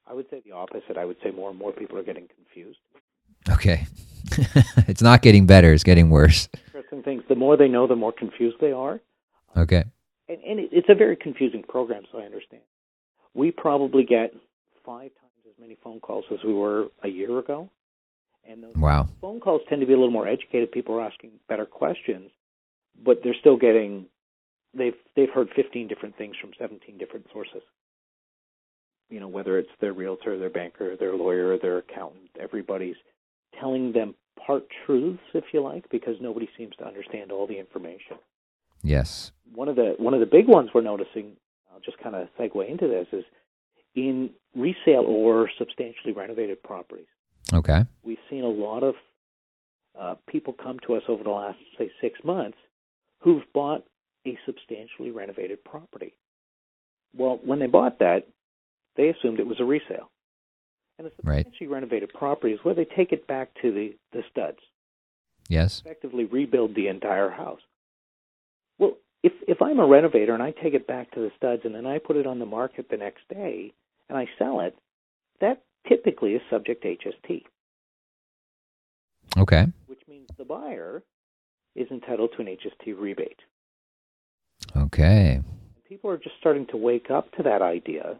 I 0.07 0.13
would 0.13 0.29
say 0.29 0.41
the 0.45 0.52
opposite. 0.63 0.98
I 0.98 1.05
would 1.05 1.17
say 1.24 1.32
more 1.32 1.50
and 1.50 1.60
more 1.60 1.72
people 1.72 1.98
are 1.98 2.03
getting 2.03 2.27
confused. 2.36 2.79
Okay, 3.50 3.86
it's 4.88 5.01
not 5.01 5.22
getting 5.22 5.46
better; 5.46 5.74
it's 5.74 5.84
getting 5.84 6.10
worse. 6.10 6.50
Interesting 6.67 7.03
things. 7.03 7.24
The 7.27 7.36
more 7.36 7.58
they 7.58 7.67
know, 7.67 7.88
the 7.88 7.96
more 7.96 8.13
confused 8.13 8.58
they 8.62 8.72
are. 8.72 9.00
Okay, 9.55 9.84
And, 10.27 10.39
and 10.43 10.60
it, 10.60 10.70
it's 10.72 10.89
a 10.89 10.96
very 10.96 11.15
confusing 11.15 11.63
program, 11.67 12.03
so 12.12 12.20
I 12.20 12.24
understand. 12.24 12.63
We 13.34 13.51
probably 13.51 14.03
get 14.03 14.34
five 14.86 15.12
times 15.20 15.46
as 15.48 15.60
many 15.60 15.77
phone 15.84 16.00
calls 16.00 16.25
as 16.32 16.39
we 16.46 16.53
were 16.53 16.88
a 17.03 17.08
year 17.08 17.38
ago. 17.39 17.70
And 18.50 18.63
those 18.63 18.75
wow, 18.75 19.08
phone 19.22 19.39
calls 19.39 19.62
tend 19.70 19.82
to 19.82 19.88
be 19.88 19.93
a 19.93 19.98
little 19.98 20.12
more 20.12 20.27
educated. 20.27 20.72
People 20.72 20.96
are 20.96 21.01
asking 21.01 21.32
better 21.48 21.65
questions, 21.65 22.32
but 23.03 23.20
they're 23.24 23.36
still 23.39 23.58
getting 23.58 24.08
they've 24.74 24.96
they've 25.15 25.29
heard 25.29 25.50
15 25.55 25.88
different 25.88 26.17
things 26.17 26.36
from 26.39 26.51
17 26.60 26.98
different 26.98 27.27
sources. 27.32 27.62
You 29.10 29.19
know, 29.19 29.27
whether 29.27 29.60
it's 29.60 29.69
their 29.79 29.93
realtor, 29.93 30.38
their 30.39 30.50
banker, 30.50 30.95
their 30.95 31.15
lawyer, 31.15 31.57
their 31.57 31.79
accountant, 31.79 32.29
everybody's 32.39 32.95
telling 33.60 33.91
them 33.91 34.15
part 34.45 34.63
truths, 34.86 35.22
if 35.33 35.45
you 35.53 35.62
like, 35.62 35.88
because 35.89 36.15
nobody 36.19 36.50
seems 36.57 36.75
to 36.77 36.88
understand 36.88 37.31
all 37.31 37.45
the 37.45 37.60
information. 37.60 38.17
yes, 38.81 39.31
One 39.53 39.69
of 39.69 39.75
the 39.75 39.95
one 39.98 40.13
of 40.13 40.19
the 40.19 40.25
big 40.25 40.48
ones 40.48 40.69
we're 40.74 40.81
noticing, 40.81 41.33
I'll 41.72 41.79
just 41.79 42.00
kind 42.00 42.15
of 42.15 42.27
segue 42.39 42.69
into 42.69 42.88
this, 42.88 43.07
is 43.12 43.25
in 43.95 44.31
resale 44.55 45.05
or 45.05 45.50
substantially 45.57 46.13
renovated 46.13 46.63
properties 46.63 47.05
okay, 47.53 47.86
we've 48.03 48.17
seen 48.29 48.43
a 48.43 48.48
lot 48.48 48.83
of 48.83 48.95
uh, 50.00 50.15
people 50.27 50.53
come 50.53 50.79
to 50.88 50.95
us 50.95 51.03
over 51.07 51.24
the 51.24 51.29
last, 51.29 51.57
say, 51.77 51.91
six 52.01 52.19
months 52.24 52.57
who've 53.19 53.43
bought 53.53 53.83
a 54.25 54.38
substantially 54.45 55.12
renovated 55.12 55.63
property. 55.63 56.13
Well, 57.15 57.39
when 57.43 57.60
they 57.60 57.67
bought 57.67 58.00
that, 58.00 58.27
they 58.95 59.09
assumed 59.09 59.39
it 59.39 59.47
was 59.47 59.59
a 59.59 59.65
resale. 59.65 60.09
And 61.00 61.07
a 61.07 61.12
Right. 61.23 61.38
substantially 61.45 61.67
renovated 61.67 62.13
property 62.13 62.53
is 62.53 62.59
where 62.63 62.75
they 62.75 62.85
take 62.85 63.12
it 63.12 63.25
back 63.27 63.50
to 63.62 63.71
the, 63.71 63.95
the 64.12 64.23
studs. 64.29 64.59
Yes. 65.50 65.81
effectively 65.81 66.25
rebuild 66.25 66.73
the 66.75 66.88
entire 66.88 67.29
house. 67.29 67.59
Well, 68.79 68.93
if 69.23 69.33
if 69.47 69.62
I'm 69.62 69.79
a 69.79 69.85
renovator 69.88 70.33
and 70.33 70.41
I 70.43 70.51
take 70.51 70.73
it 70.73 70.88
back 70.88 71.12
to 71.12 71.19
the 71.19 71.31
studs 71.35 71.63
and 71.65 71.75
then 71.75 71.85
I 71.85 71.97
put 72.00 72.15
it 72.15 72.25
on 72.25 72.39
the 72.39 72.45
market 72.45 72.88
the 72.89 72.97
next 72.97 73.27
day 73.29 73.73
and 74.09 74.17
I 74.17 74.27
sell 74.39 74.62
it, 74.62 74.75
that 75.41 75.63
typically 75.88 76.33
is 76.35 76.41
subject 76.50 76.83
to 76.83 76.95
HST, 76.95 77.43
Okay. 79.38 79.65
which 79.88 80.01
means 80.07 80.27
the 80.38 80.45
buyer 80.45 81.03
is 81.75 81.88
entitled 81.91 82.31
to 82.35 82.41
an 82.41 82.47
HST 82.47 82.93
rebate. 82.97 83.39
Okay. 84.75 85.41
People 85.89 86.09
are 86.09 86.17
just 86.17 86.35
starting 86.39 86.65
to 86.67 86.77
wake 86.77 87.09
up 87.12 87.31
to 87.33 87.43
that 87.43 87.62
idea. 87.62 88.17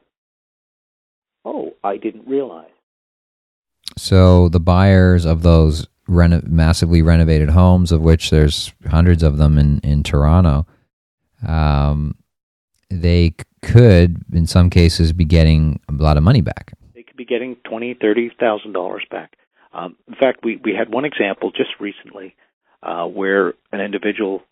Oh, 1.46 1.74
I 1.84 1.98
didn't 1.98 2.28
realize. 2.28 2.70
So 3.98 4.50
the 4.50 4.60
buyers 4.60 5.26
of 5.26 5.44
those 5.44 5.88
reno- 6.08 6.42
massively 6.46 7.02
renovated 7.02 7.50
homes, 7.50 7.92
of 7.92 8.02
which 8.02 8.30
there's 8.30 8.74
hundreds 8.88 9.24
of 9.24 9.38
them 9.38 9.58
in 9.58 9.80
in 9.80 10.04
Toronto, 10.04 10.66
um, 11.48 12.16
they 12.90 13.34
could, 13.62 14.24
in 14.34 14.48
some 14.48 14.70
cases, 14.70 15.14
be 15.14 15.26
getting 15.26 15.80
a 15.90 15.94
lot 15.94 16.18
of 16.18 16.24
money 16.24 16.42
back. 16.42 16.74
They 16.94 17.04
could 17.04 17.18
be 17.18 17.26
getting 17.26 17.58
twenty, 17.64 17.94
thirty 17.94 18.32
thousand 18.40 18.74
dollars 18.74 19.04
back. 19.10 19.36
Um, 19.74 19.96
in 20.08 20.16
fact, 20.16 20.40
we 20.44 20.58
we 20.58 20.74
had 20.74 20.92
one 20.92 21.06
example 21.06 21.52
just 21.52 21.72
recently 21.80 22.36
uh, 22.82 23.06
where 23.06 23.54
an 23.72 23.82
individual 23.82 24.44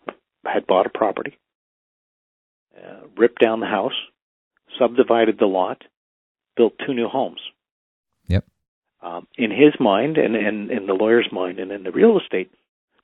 had 0.44 0.66
bought 0.66 0.86
a 0.86 0.90
property, 0.90 1.38
uh, 2.76 3.06
ripped 3.16 3.40
down 3.40 3.60
the 3.60 3.66
house, 3.66 3.92
subdivided 4.78 5.38
the 5.38 5.46
lot, 5.46 5.82
built 6.56 6.74
two 6.84 6.94
new 6.94 7.08
homes. 7.08 7.40
Yep. 8.28 8.44
Um, 9.02 9.26
in 9.36 9.50
his 9.50 9.74
mind, 9.80 10.16
and, 10.18 10.36
in 10.70 10.86
the 10.86 10.94
lawyer's 10.94 11.28
mind, 11.32 11.58
and 11.58 11.72
in 11.72 11.82
the 11.82 11.90
real 11.90 12.18
estate 12.20 12.50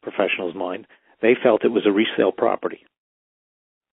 professional's 0.03 0.55
mind, 0.55 0.87
they 1.23 1.35
felt 1.43 1.65
it 1.65 1.73
was 1.73 1.87
a 1.87 1.91
resale 1.93 2.33
property. 2.33 2.85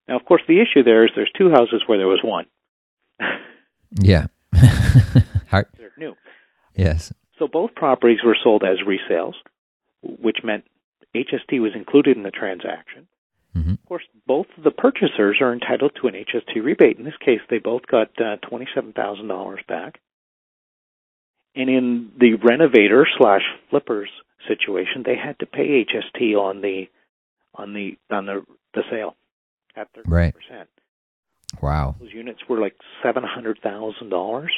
Now, 0.07 0.17
of 0.17 0.25
course, 0.25 0.43
the 0.47 0.61
issue 0.61 0.83
there 0.83 1.03
is 1.05 1.11
there's 1.15 1.31
two 1.35 1.49
houses 1.49 1.83
where 1.87 1.97
there 1.97 2.07
was 2.07 2.21
one. 2.23 2.45
Yeah. 4.01 4.27
Hard- 5.49 5.67
They're 5.77 5.91
new. 5.97 6.15
yes. 6.75 7.13
So 7.39 7.47
both 7.47 7.73
properties 7.75 8.19
were 8.25 8.35
sold 8.43 8.63
as 8.63 8.77
resales, 8.85 9.35
which 10.01 10.37
meant 10.43 10.65
HST 11.15 11.61
was 11.61 11.71
included 11.75 12.17
in 12.17 12.23
the 12.23 12.31
transaction. 12.31 13.07
Hmm 13.55 13.71
Of 13.71 13.85
course, 13.87 14.03
both 14.27 14.47
the 14.61 14.71
purchasers 14.71 15.37
are 15.41 15.53
entitled 15.53 15.93
to 16.01 16.07
an 16.07 16.13
HST 16.13 16.63
rebate. 16.63 16.97
In 16.99 17.05
this 17.05 17.17
case, 17.23 17.39
they 17.49 17.59
both 17.59 17.87
got 17.87 18.09
uh, 18.19 18.37
$27,000 18.51 19.67
back. 19.67 19.99
And 21.55 21.69
in 21.69 22.11
the 22.19 22.33
renovator 22.33 23.07
slash 23.17 23.43
flippers 23.69 24.09
situation, 24.47 25.03
they 25.05 25.15
had 25.15 25.39
to 25.39 25.45
pay 25.45 25.85
HST 25.85 26.35
on 26.35 26.61
the 26.61 26.87
on 27.57 27.73
the 27.73 27.97
on 28.13 28.25
the 28.25 28.45
the 28.73 28.83
sale 28.91 29.15
at 29.77 29.87
30%. 29.93 30.33
Wow. 31.61 31.95
Those 31.97 32.11
units 32.13 32.41
were 32.49 32.59
like 32.59 32.75
seven 33.01 33.23
hundred 33.23 33.59
thousand 33.63 34.09
dollars. 34.09 34.51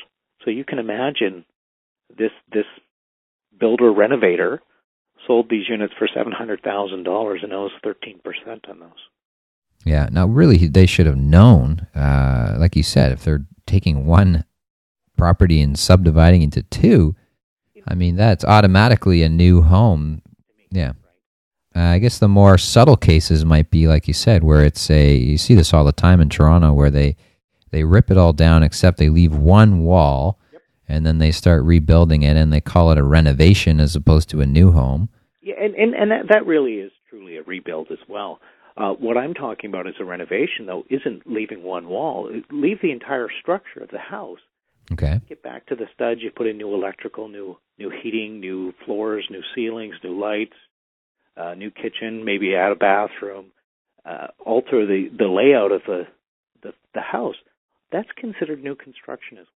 So 0.44 0.50
you 0.50 0.66
can 0.66 0.80
imagine 0.80 1.46
this 2.18 2.32
this 2.52 2.66
builder 3.60 3.92
renovator 3.92 4.62
sold 5.26 5.50
these 5.50 5.68
units 5.70 5.94
for 5.98 6.08
seven 6.14 6.32
hundred 6.32 6.62
thousand 6.62 7.04
dollars 7.04 7.42
and 7.44 7.54
owes 7.54 7.72
thirteen 7.84 8.20
percent 8.24 8.66
on 8.70 8.80
those. 8.80 8.90
Yeah. 9.86 10.10
Now, 10.12 10.28
really, 10.28 10.68
they 10.68 10.86
should 10.86 11.06
have 11.06 11.18
known, 11.18 11.88
uh, 11.96 12.56
like 12.58 12.76
you 12.76 12.84
said, 12.84 13.12
if 13.12 13.24
they're 13.24 13.46
taking 13.66 14.06
one 14.06 14.44
property 15.18 15.62
and 15.62 15.78
subdividing 15.80 16.42
into 16.42 16.64
two, 16.64 17.16
I 17.88 17.96
mean, 17.96 18.16
that's 18.16 18.44
automatically 18.44 19.24
a 19.24 19.30
new 19.30 19.62
home. 19.62 20.22
Yeah. 20.72 20.94
Uh, 21.76 21.80
I 21.80 22.00
guess 22.00 22.20
the 22.20 22.28
more 22.28 22.58
subtle 22.58 22.98
cases 22.98 23.46
might 23.46 23.70
be, 23.70 23.88
like 23.88 24.08
you 24.08 24.14
said, 24.14 24.44
where 24.44 24.66
it's 24.66 24.90
a, 24.90 25.16
you 25.16 25.38
see 25.38 25.54
this 25.54 25.74
all 25.74 25.86
the 25.86 25.92
time 25.92 26.20
in 26.20 26.28
Toronto, 26.28 26.74
where 26.74 26.90
they, 26.90 27.16
they 27.72 27.84
rip 27.84 28.10
it 28.12 28.18
all 28.18 28.34
down 28.34 28.64
except 28.64 28.98
they 28.98 29.10
leave 29.10 29.36
one 29.36 29.84
wall 29.84 30.40
and 30.88 31.06
then 31.06 31.18
they 31.18 31.32
start 31.32 31.64
rebuilding 31.64 32.24
it 32.24 32.38
and 32.38 32.52
they 32.52 32.62
call 32.62 32.92
it 32.92 32.98
a 32.98 33.04
renovation 33.04 33.80
as 33.80 33.96
opposed 33.96 34.30
to 34.30 34.42
a 34.42 34.46
new 34.46 34.72
home. 34.72 35.10
Yeah, 35.42 35.56
and 35.60 35.76
and, 35.76 35.94
and 35.94 36.12
that, 36.12 36.28
that 36.30 36.46
really 36.46 36.76
is 36.76 36.92
truly 37.10 37.38
a 37.38 37.44
rebuild 37.44 37.88
as 37.92 38.00
well. 38.08 38.40
Uh, 38.78 38.94
what 38.94 39.18
I'm 39.18 39.34
talking 39.34 39.70
about 39.70 39.88
as 39.88 39.96
a 40.00 40.06
renovation, 40.06 40.68
though, 40.68 40.84
isn't 40.90 41.24
leaving 41.26 41.64
one 41.64 41.88
wall. 41.88 42.30
Leave 42.52 42.80
the 42.82 42.92
entire 42.92 43.28
structure 43.42 43.80
of 43.80 43.90
the 43.90 43.98
house. 43.98 44.40
Okay. 44.92 45.20
Get 45.28 45.42
back 45.42 45.66
to 45.68 45.76
the 45.76 45.88
studs. 45.94 46.22
You 46.22 46.32
put 46.32 46.48
in 46.48 46.58
new 46.58 46.74
electrical, 46.74 47.28
new 47.28 47.58
new 47.78 47.90
heating, 47.90 48.40
new 48.40 48.74
floors, 48.86 49.26
new 49.30 49.42
ceilings, 49.56 49.96
new 50.04 50.20
lights, 50.20 50.56
uh, 51.36 51.54
new 51.56 51.72
kitchen, 51.72 52.24
maybe 52.24 52.56
add 52.56 52.72
a 52.72 52.76
bathroom. 52.76 53.48
Uh, 54.06 54.28
alter 54.46 54.86
the 54.86 55.10
the 55.18 55.28
layout 55.28 55.72
of 55.72 55.82
the, 55.86 56.08
the 56.62 56.74
the 56.94 57.02
house. 57.02 57.36
That's 57.92 58.08
considered 58.16 58.64
new 58.64 58.76
construction 58.76 59.38
as 59.38 59.48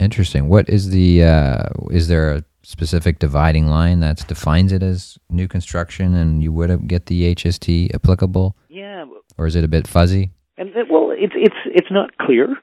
Interesting. 0.00 0.48
What 0.48 0.68
is 0.68 0.90
the, 0.90 1.24
uh, 1.24 1.68
is 1.90 2.08
there 2.08 2.32
a 2.32 2.44
specific 2.62 3.18
dividing 3.18 3.68
line 3.68 4.00
that 4.00 4.26
defines 4.26 4.72
it 4.72 4.82
as 4.82 5.18
new 5.30 5.46
construction 5.46 6.14
and 6.14 6.42
you 6.42 6.52
would 6.52 6.88
get 6.88 7.06
the 7.06 7.34
HST 7.34 7.94
applicable? 7.94 8.56
yeah. 8.68 9.04
Or 9.36 9.46
is 9.46 9.56
it 9.56 9.64
a 9.64 9.68
bit 9.68 9.86
fuzzy? 9.86 10.30
And 10.56 10.68
it, 10.70 10.86
well, 10.88 11.10
it's 11.12 11.34
it's 11.36 11.56
it's 11.66 11.90
not 11.90 12.16
clear. 12.16 12.56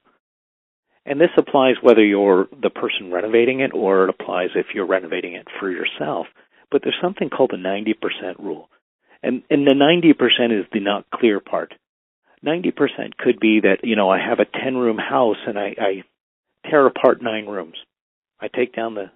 And 1.05 1.19
this 1.19 1.31
applies 1.37 1.75
whether 1.81 2.03
you're 2.03 2.47
the 2.61 2.69
person 2.69 3.11
renovating 3.11 3.59
it 3.59 3.71
or 3.73 4.05
it 4.05 4.09
applies 4.09 4.49
if 4.55 4.67
you're 4.73 4.85
renovating 4.85 5.33
it 5.33 5.47
for 5.59 5.69
yourself. 5.69 6.27
But 6.69 6.81
there's 6.83 6.95
something 7.01 7.29
called 7.29 7.51
the 7.51 7.57
90% 7.57 8.39
rule. 8.39 8.69
And 9.23 9.43
and 9.49 9.67
the 9.67 9.73
90% 9.73 10.59
is 10.59 10.65
the 10.71 10.79
not 10.79 11.05
clear 11.13 11.39
part. 11.39 11.73
90% 12.45 13.17
could 13.17 13.39
be 13.39 13.59
that, 13.61 13.79
you 13.83 13.95
know, 13.95 14.09
I 14.09 14.17
have 14.19 14.39
a 14.39 14.45
10 14.45 14.75
room 14.75 14.97
house 14.97 15.37
and 15.45 15.59
I, 15.59 15.75
I 15.77 16.03
tear 16.69 16.85
apart 16.85 17.21
nine 17.21 17.45
rooms. 17.45 17.75
I 18.39 18.47
take 18.47 18.75
down 18.75 18.95
the 18.95 19.11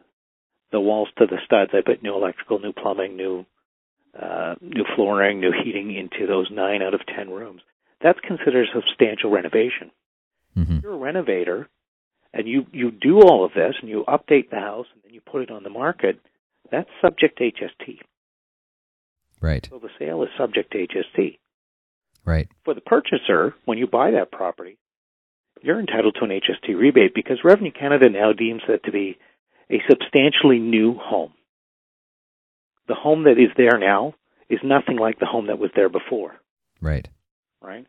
the 0.71 0.79
walls 0.79 1.09
to 1.17 1.25
the 1.25 1.37
studs. 1.45 1.71
I 1.73 1.81
put 1.85 2.03
new 2.03 2.15
electrical, 2.15 2.59
new 2.59 2.73
plumbing, 2.73 3.15
new 3.15 3.45
uh, 4.19 4.55
new 4.61 4.85
flooring, 4.95 5.39
new 5.39 5.51
heating 5.63 5.95
into 5.95 6.27
those 6.27 6.49
nine 6.51 6.81
out 6.81 6.93
of 6.93 7.01
ten 7.05 7.29
rooms. 7.29 7.61
That's 8.01 8.19
considered 8.19 8.67
substantial 8.73 9.31
renovation. 9.31 9.91
hmm 10.53 10.77
If 10.77 10.83
you're 10.83 10.93
a 10.93 10.97
renovator 10.97 11.69
and 12.33 12.47
you, 12.47 12.65
you 12.71 12.91
do 12.91 13.21
all 13.21 13.45
of 13.45 13.53
this 13.53 13.75
and 13.81 13.89
you 13.89 14.03
update 14.07 14.49
the 14.49 14.59
house 14.59 14.87
and 14.93 15.01
then 15.03 15.13
you 15.13 15.21
put 15.21 15.41
it 15.41 15.51
on 15.51 15.63
the 15.63 15.69
market, 15.69 16.19
that's 16.71 16.89
subject 17.01 17.37
to 17.37 17.45
HST. 17.45 17.99
Right. 19.41 19.67
So 19.69 19.79
the 19.79 19.89
sale 19.99 20.23
is 20.23 20.29
subject 20.37 20.71
to 20.71 20.87
HST. 20.87 21.37
Right. 22.25 22.49
For 22.63 22.73
the 22.73 22.81
purchaser, 22.81 23.53
when 23.65 23.77
you 23.77 23.87
buy 23.87 24.11
that 24.11 24.31
property, 24.31 24.77
you're 25.62 25.79
entitled 25.79 26.15
to 26.19 26.25
an 26.25 26.31
HST 26.31 26.77
rebate 26.77 27.13
because 27.15 27.43
Revenue 27.43 27.71
Canada 27.71 28.09
now 28.09 28.33
deems 28.33 28.62
that 28.67 28.83
to 28.83 28.91
be 28.91 29.17
a 29.71 29.81
substantially 29.89 30.59
new 30.59 30.93
home. 30.95 31.33
The 32.88 32.95
home 32.95 33.24
that 33.24 33.39
is 33.39 33.50
there 33.57 33.79
now 33.79 34.13
is 34.50 34.59
nothing 34.63 34.97
like 34.97 35.19
the 35.19 35.25
home 35.25 35.47
that 35.47 35.57
was 35.59 35.71
there 35.75 35.89
before, 35.89 36.35
Right. 36.81 37.07
right? 37.62 37.85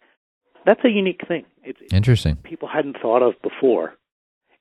That's 0.64 0.80
a 0.84 0.88
unique 0.90 1.20
thing. 1.28 1.44
It's 1.62 1.78
Interesting. 1.92 2.36
people 2.36 2.68
hadn't 2.68 2.96
thought 3.00 3.22
of 3.22 3.34
before. 3.42 3.94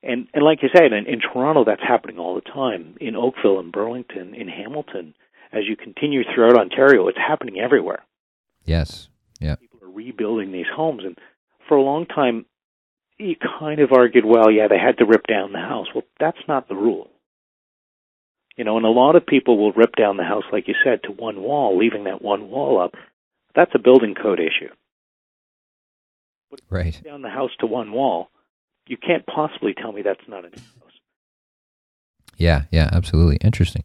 And 0.02 0.28
and 0.34 0.44
like 0.44 0.62
you 0.62 0.68
said, 0.76 0.92
in, 0.92 1.06
in 1.06 1.20
Toronto, 1.20 1.64
that's 1.64 1.82
happening 1.82 2.18
all 2.18 2.34
the 2.34 2.42
time. 2.42 2.96
In 3.00 3.16
Oakville, 3.16 3.58
in 3.60 3.70
Burlington, 3.70 4.34
in 4.34 4.46
Hamilton, 4.46 5.14
as 5.52 5.62
you 5.66 5.74
continue 5.74 6.22
throughout 6.22 6.56
Ontario, 6.58 7.08
it's 7.08 7.18
happening 7.18 7.58
everywhere. 7.58 8.04
Yes. 8.64 9.08
Yeah. 9.40 9.56
People 9.56 9.80
are 9.82 9.90
rebuilding 9.90 10.52
these 10.52 10.66
homes, 10.72 11.02
and 11.04 11.18
for 11.66 11.76
a 11.76 11.82
long 11.82 12.06
time, 12.06 12.44
you 13.18 13.36
kind 13.58 13.80
of 13.80 13.92
argued, 13.92 14.24
well, 14.24 14.50
yeah, 14.50 14.68
they 14.68 14.78
had 14.78 14.98
to 14.98 15.06
rip 15.06 15.26
down 15.26 15.52
the 15.52 15.58
house. 15.58 15.86
Well, 15.94 16.04
that's 16.20 16.38
not 16.48 16.68
the 16.68 16.74
rule. 16.74 17.10
You 18.56 18.64
know, 18.64 18.76
and 18.76 18.86
a 18.86 18.90
lot 18.90 19.16
of 19.16 19.26
people 19.26 19.58
will 19.58 19.72
rip 19.72 19.96
down 19.96 20.16
the 20.16 20.24
house, 20.24 20.44
like 20.50 20.66
you 20.68 20.74
said, 20.82 21.02
to 21.04 21.12
one 21.12 21.42
wall, 21.42 21.76
leaving 21.78 22.04
that 22.04 22.22
one 22.22 22.48
wall 22.48 22.80
up. 22.80 22.94
That's 23.54 23.72
a 23.74 23.78
building 23.78 24.14
code 24.14 24.40
issue. 24.40 24.72
Right. 26.70 27.00
Down 27.04 27.22
the 27.22 27.28
house 27.28 27.50
to 27.60 27.66
one 27.66 27.92
wall, 27.92 28.30
you 28.86 28.96
can't 28.96 29.26
possibly 29.26 29.74
tell 29.74 29.92
me 29.92 30.02
that's 30.02 30.26
not 30.28 30.44
a 30.44 30.48
new 30.48 30.62
house. 30.80 30.92
Yeah. 32.36 32.62
Yeah. 32.70 32.88
Absolutely. 32.92 33.36
Interesting. 33.36 33.84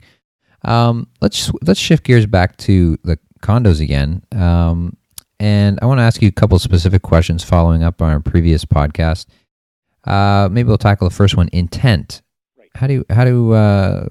Um, 0.63 1.07
let's 1.21 1.51
let's 1.63 1.79
shift 1.79 2.05
gears 2.05 2.27
back 2.27 2.55
to 2.57 2.97
the 3.03 3.17
condos 3.41 3.81
again. 3.81 4.23
Um, 4.31 4.95
and 5.41 5.79
I 5.81 5.87
want 5.87 5.97
to 5.97 6.03
ask 6.03 6.21
you 6.21 6.27
a 6.27 6.31
couple 6.31 6.59
specific 6.59 7.01
questions 7.01 7.43
following 7.43 7.81
up 7.81 7.99
on 7.99 8.11
our 8.11 8.19
previous 8.19 8.63
podcast. 8.63 9.25
Uh, 10.03 10.47
maybe 10.51 10.67
we'll 10.67 10.77
tackle 10.77 11.09
the 11.09 11.15
first 11.15 11.35
one: 11.35 11.49
intent. 11.51 12.21
Right. 12.59 12.69
How 12.75 12.85
do 12.85 12.93
you, 12.93 13.05
how 13.09 13.25
do 13.25 13.51
uh, 13.53 14.07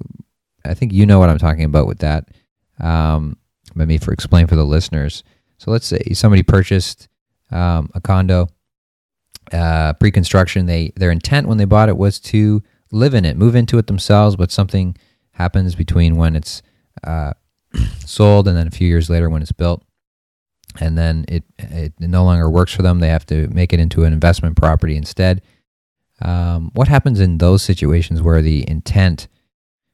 I 0.65 0.73
think 0.73 0.91
you 0.91 1.05
know 1.05 1.19
what 1.19 1.29
I'm 1.29 1.37
talking 1.37 1.63
about 1.63 1.87
with 1.87 1.99
that? 1.99 2.27
Um, 2.81 3.37
let 3.75 3.87
me 3.87 3.97
for 3.97 4.11
explain 4.11 4.47
for 4.47 4.57
the 4.57 4.65
listeners. 4.65 5.23
So 5.57 5.71
let's 5.71 5.85
say 5.85 6.01
somebody 6.11 6.43
purchased 6.43 7.07
um, 7.49 7.89
a 7.95 8.01
condo 8.01 8.49
uh, 9.53 9.93
pre-construction. 9.93 10.65
They 10.65 10.91
their 10.97 11.11
intent 11.11 11.47
when 11.47 11.57
they 11.57 11.65
bought 11.65 11.87
it 11.87 11.95
was 11.95 12.19
to 12.19 12.61
live 12.91 13.13
in 13.13 13.23
it, 13.23 13.37
move 13.37 13.55
into 13.55 13.77
it 13.77 13.87
themselves. 13.87 14.35
But 14.35 14.51
something 14.51 14.97
happens 15.31 15.75
between 15.75 16.17
when 16.17 16.35
it's 16.35 16.61
uh, 17.05 17.31
sold, 17.99 18.49
and 18.49 18.57
then 18.57 18.67
a 18.67 18.71
few 18.71 18.89
years 18.89 19.09
later 19.09 19.29
when 19.29 19.41
it's 19.41 19.53
built, 19.53 19.85
and 20.79 20.97
then 20.97 21.25
it 21.27 21.43
it 21.57 21.93
no 21.99 22.23
longer 22.23 22.49
works 22.49 22.73
for 22.73 22.81
them. 22.81 22.99
They 22.99 23.09
have 23.09 23.25
to 23.27 23.47
make 23.49 23.73
it 23.73 23.79
into 23.79 24.03
an 24.03 24.13
investment 24.13 24.55
property 24.55 24.95
instead. 24.95 25.41
Um, 26.21 26.71
what 26.73 26.87
happens 26.87 27.19
in 27.19 27.39
those 27.39 27.63
situations 27.63 28.21
where 28.21 28.41
the 28.41 28.67
intent 28.69 29.27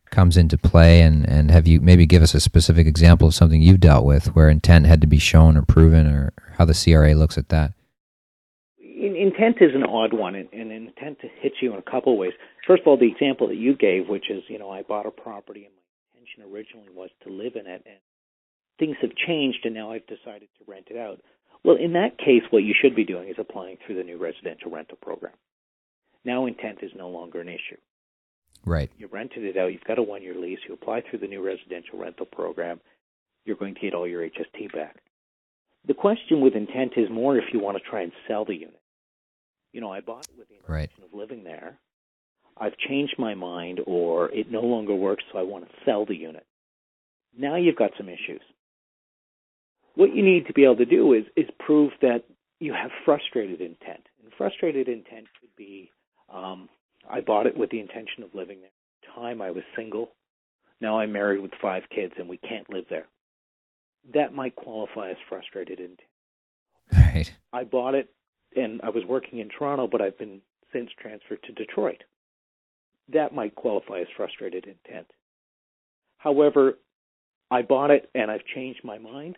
comes 0.09 0.37
into 0.37 0.57
play, 0.57 1.01
and 1.01 1.27
and 1.27 1.51
have 1.51 1.67
you 1.67 1.81
maybe 1.81 2.05
give 2.05 2.21
us 2.21 2.33
a 2.33 2.39
specific 2.39 2.87
example 2.87 3.27
of 3.27 3.35
something 3.35 3.61
you've 3.61 3.79
dealt 3.79 4.05
with 4.05 4.35
where 4.35 4.49
intent 4.49 4.85
had 4.85 5.01
to 5.01 5.07
be 5.07 5.19
shown 5.19 5.57
or 5.57 5.63
proven, 5.63 6.07
or 6.07 6.33
how 6.57 6.65
the 6.65 6.73
CRA 6.73 7.13
looks 7.15 7.37
at 7.37 7.49
that? 7.49 7.73
intent 9.17 9.57
is 9.61 9.75
an 9.75 9.83
odd 9.83 10.13
one, 10.13 10.35
and, 10.35 10.49
and 10.53 10.71
intent 10.71 11.17
hits 11.41 11.55
you 11.61 11.73
in 11.73 11.79
a 11.79 11.91
couple 11.91 12.13
of 12.13 12.19
ways. 12.19 12.33
First 12.65 12.81
of 12.81 12.87
all, 12.87 12.97
the 12.97 13.11
example 13.11 13.47
that 13.47 13.57
you 13.57 13.75
gave, 13.75 14.07
which 14.07 14.29
is, 14.29 14.43
you 14.47 14.59
know, 14.59 14.69
I 14.69 14.83
bought 14.83 15.05
a 15.05 15.11
property 15.11 15.65
and 15.65 15.73
my 15.73 16.19
intention 16.19 16.53
originally 16.53 16.89
was 16.93 17.09
to 17.23 17.29
live 17.29 17.55
in 17.55 17.67
it, 17.67 17.83
and 17.85 17.99
things 18.79 18.97
have 19.01 19.15
changed, 19.15 19.59
and 19.65 19.73
now 19.73 19.91
I've 19.91 20.07
decided 20.07 20.49
to 20.57 20.71
rent 20.71 20.87
it 20.89 20.97
out. 20.97 21.21
Well, 21.63 21.77
in 21.77 21.93
that 21.93 22.17
case, 22.17 22.43
what 22.49 22.63
you 22.63 22.73
should 22.79 22.95
be 22.95 23.05
doing 23.05 23.29
is 23.29 23.35
applying 23.37 23.77
through 23.85 23.95
the 23.95 24.03
new 24.03 24.17
residential 24.17 24.71
rental 24.71 24.97
program. 25.01 25.33
Now, 26.23 26.45
intent 26.45 26.79
is 26.81 26.91
no 26.95 27.09
longer 27.09 27.41
an 27.41 27.49
issue. 27.49 27.77
Right. 28.65 28.91
You 28.97 29.07
rented 29.07 29.43
it 29.43 29.57
out. 29.57 29.71
You've 29.71 29.83
got 29.83 29.99
a 29.99 30.03
one-year 30.03 30.35
lease. 30.35 30.59
You 30.67 30.73
apply 30.73 31.01
through 31.01 31.19
the 31.19 31.27
new 31.27 31.45
residential 31.45 31.99
rental 31.99 32.25
program. 32.25 32.79
You're 33.45 33.55
going 33.55 33.75
to 33.75 33.79
get 33.79 33.93
all 33.93 34.07
your 34.07 34.23
HST 34.23 34.73
back. 34.73 34.97
The 35.87 35.93
question 35.93 36.41
with 36.41 36.55
intent 36.55 36.93
is 36.97 37.09
more 37.09 37.37
if 37.37 37.45
you 37.53 37.59
want 37.59 37.77
to 37.77 37.89
try 37.89 38.01
and 38.01 38.11
sell 38.27 38.45
the 38.45 38.55
unit 38.55 38.81
you 39.77 39.81
know, 39.81 39.91
I 39.91 40.01
bought 40.01 40.27
it 40.27 40.35
with 40.35 40.47
the 40.47 40.55
intention 40.55 40.73
right. 40.73 40.89
of 41.03 41.13
living 41.13 41.43
there. 41.43 41.77
I've 42.59 42.75
changed 42.77 43.13
my 43.19 43.35
mind, 43.35 43.79
or 43.85 44.31
it 44.31 44.51
no 44.51 44.61
longer 44.61 44.95
works, 44.95 45.23
so 45.31 45.37
I 45.37 45.43
want 45.43 45.65
to 45.65 45.75
sell 45.85 46.03
the 46.03 46.15
unit. 46.15 46.47
Now 47.37 47.57
you've 47.57 47.75
got 47.75 47.91
some 47.95 48.09
issues. 48.09 48.41
What 49.97 50.15
you 50.15 50.23
need 50.23 50.45
to 50.45 50.53
be 50.53 50.63
able 50.63 50.77
to 50.77 50.85
do 50.85 51.13
is 51.13 51.25
is 51.35 51.49
prove 51.59 51.91
that 52.01 52.23
you 52.59 52.71
have 52.73 52.91
frustrated 53.03 53.61
intent. 53.61 54.07
And 54.23 54.31
frustrated 54.37 54.87
intent 54.87 55.25
could 55.41 55.49
be, 55.57 55.91
um, 56.31 56.69
I 57.09 57.21
bought 57.21 57.47
it 57.47 57.57
with 57.57 57.71
the 57.71 57.79
intention 57.79 58.23
of 58.23 58.35
living 58.35 58.59
there. 58.59 58.69
At 58.69 59.15
the 59.15 59.21
time 59.21 59.41
I 59.41 59.49
was 59.49 59.63
single. 59.75 60.11
Now 60.79 60.99
I'm 60.99 61.11
married 61.11 61.41
with 61.41 61.51
five 61.59 61.83
kids, 61.93 62.13
and 62.19 62.29
we 62.29 62.37
can't 62.37 62.69
live 62.69 62.85
there. 62.91 63.07
That 64.13 64.35
might 64.35 64.55
qualify 64.55 65.09
as 65.09 65.17
frustrated 65.27 65.79
intent. 65.79 65.99
Right. 66.93 67.33
I 67.51 67.63
bought 67.63 67.95
it 67.95 68.09
and 68.55 68.79
I 68.83 68.89
was 68.89 69.03
working 69.05 69.39
in 69.39 69.49
Toronto, 69.49 69.87
but 69.87 70.01
I've 70.01 70.17
been 70.17 70.41
since 70.71 70.89
transferred 70.99 71.41
to 71.43 71.53
Detroit. 71.53 72.03
That 73.11 73.33
might 73.33 73.55
qualify 73.55 74.01
as 74.01 74.07
frustrated 74.15 74.65
intent. 74.65 75.07
However, 76.17 76.77
I 77.49 77.63
bought 77.63 77.91
it 77.91 78.09
and 78.13 78.29
I've 78.29 78.45
changed 78.45 78.81
my 78.83 78.99
mind. 78.99 79.37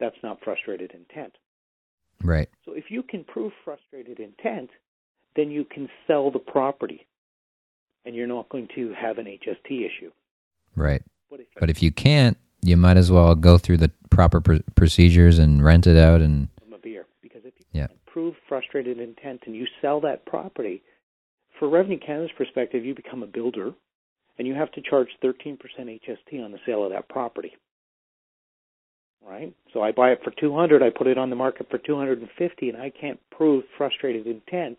That's 0.00 0.16
not 0.22 0.38
frustrated 0.42 0.92
intent. 0.92 1.32
Right. 2.22 2.48
So 2.64 2.72
if 2.72 2.84
you 2.90 3.02
can 3.02 3.24
prove 3.24 3.52
frustrated 3.64 4.20
intent, 4.20 4.70
then 5.36 5.50
you 5.50 5.64
can 5.64 5.88
sell 6.06 6.30
the 6.30 6.38
property 6.38 7.06
and 8.04 8.14
you're 8.14 8.26
not 8.26 8.48
going 8.48 8.68
to 8.74 8.94
have 8.94 9.18
an 9.18 9.26
HST 9.26 9.70
issue. 9.70 10.10
Right. 10.74 11.02
But 11.30 11.40
if, 11.40 11.46
but 11.58 11.70
if 11.70 11.82
you 11.82 11.90
can't, 11.90 12.36
you 12.62 12.76
might 12.76 12.96
as 12.96 13.10
well 13.10 13.34
go 13.34 13.58
through 13.58 13.78
the 13.78 13.90
proper 14.10 14.40
pr- 14.40 14.56
procedures 14.74 15.38
and 15.38 15.64
rent 15.64 15.86
it 15.86 15.96
out 15.96 16.20
and 16.20 16.48
a 16.72 16.78
beer 16.78 17.06
because 17.22 17.42
if 17.44 17.54
you 17.58 17.64
yeah 17.72 17.88
prove 18.06 18.34
frustrated 18.48 18.98
intent 18.98 19.42
and 19.46 19.54
you 19.54 19.66
sell 19.82 20.00
that 20.00 20.24
property, 20.24 20.82
for 21.58 21.68
Revenue 21.68 21.98
Canada's 21.98 22.30
perspective, 22.36 22.84
you 22.84 22.94
become 22.94 23.22
a 23.22 23.26
builder 23.26 23.72
and 24.38 24.46
you 24.46 24.54
have 24.54 24.72
to 24.72 24.80
charge 24.82 25.08
13% 25.22 25.58
HST 25.78 26.44
on 26.44 26.52
the 26.52 26.58
sale 26.66 26.84
of 26.84 26.92
that 26.92 27.08
property. 27.08 27.52
Right? 29.24 29.54
So 29.72 29.82
I 29.82 29.92
buy 29.92 30.10
it 30.10 30.20
for 30.22 30.30
200, 30.30 30.82
I 30.82 30.90
put 30.90 31.06
it 31.06 31.18
on 31.18 31.30
the 31.30 31.36
market 31.36 31.68
for 31.70 31.78
250 31.78 32.68
and 32.68 32.80
I 32.80 32.90
can't 32.90 33.20
prove 33.30 33.64
frustrated 33.76 34.26
intent. 34.26 34.78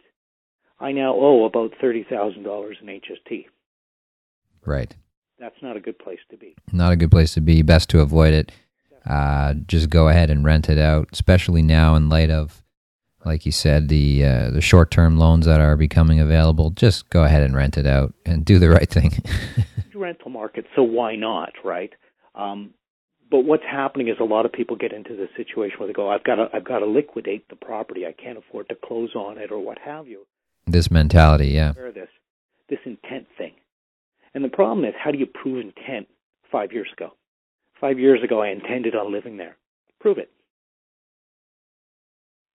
I 0.79 0.91
now 0.91 1.13
owe 1.15 1.45
about 1.45 1.73
$30,000 1.83 2.81
in 2.81 2.87
HST. 2.87 3.45
Right. 4.65 4.95
That's 5.39 5.61
not 5.61 5.75
a 5.75 5.79
good 5.79 5.99
place 5.99 6.19
to 6.31 6.37
be. 6.37 6.55
Not 6.71 6.93
a 6.93 6.95
good 6.95 7.11
place 7.11 7.33
to 7.33 7.41
be. 7.41 7.61
Best 7.61 7.89
to 7.89 7.99
avoid 7.99 8.33
it. 8.33 8.51
Uh, 9.05 9.53
just 9.67 9.89
go 9.89 10.07
ahead 10.07 10.29
and 10.29 10.43
rent 10.43 10.69
it 10.69 10.77
out, 10.77 11.09
especially 11.11 11.61
now 11.61 11.95
in 11.95 12.09
light 12.09 12.29
of 12.29 12.63
like 13.25 13.45
you 13.45 13.51
said, 13.51 13.89
the 13.89 14.25
uh, 14.25 14.49
the 14.51 14.61
short 14.61 14.89
term 14.89 15.17
loans 15.17 15.45
that 15.45 15.59
are 15.59 15.75
becoming 15.75 16.19
available, 16.19 16.71
just 16.71 17.09
go 17.09 17.25
ahead 17.25 17.43
and 17.43 17.55
rent 17.55 17.77
it 17.77 17.85
out 17.85 18.13
and 18.25 18.45
do 18.45 18.57
the 18.57 18.69
right 18.69 18.89
thing. 18.89 19.11
rental 19.97 20.31
market, 20.31 20.65
so 20.75 20.83
why 20.83 21.15
not, 21.15 21.51
right? 21.63 21.91
Um, 22.35 22.73
but 23.29 23.39
what's 23.39 23.63
happening 23.63 24.07
is 24.07 24.15
a 24.19 24.23
lot 24.23 24.45
of 24.45 24.51
people 24.51 24.75
get 24.75 24.93
into 24.93 25.15
the 25.15 25.27
situation 25.35 25.79
where 25.79 25.87
they 25.87 25.93
go, 25.93 26.09
"I've 26.09 26.23
got 26.23 26.35
to, 26.35 26.49
I've 26.53 26.63
got 26.63 26.79
to 26.79 26.85
liquidate 26.85 27.49
the 27.49 27.55
property. 27.55 28.05
I 28.05 28.11
can't 28.13 28.37
afford 28.37 28.69
to 28.69 28.75
close 28.75 29.15
on 29.15 29.37
it, 29.37 29.51
or 29.51 29.59
what 29.59 29.79
have 29.79 30.07
you." 30.07 30.25
This 30.65 30.91
mentality, 30.91 31.47
yeah. 31.47 31.73
This, 31.73 32.09
this 32.69 32.79
intent 32.85 33.27
thing, 33.37 33.53
and 34.33 34.43
the 34.43 34.49
problem 34.49 34.85
is, 34.85 34.93
how 35.01 35.11
do 35.11 35.17
you 35.17 35.25
prove 35.25 35.59
intent? 35.59 36.07
Five 36.49 36.71
years 36.71 36.87
ago, 36.93 37.11
five 37.81 37.99
years 37.99 38.23
ago, 38.23 38.41
I 38.41 38.51
intended 38.51 38.95
on 38.95 39.11
living 39.11 39.35
there. 39.35 39.57
Prove 39.99 40.17
it, 40.17 40.31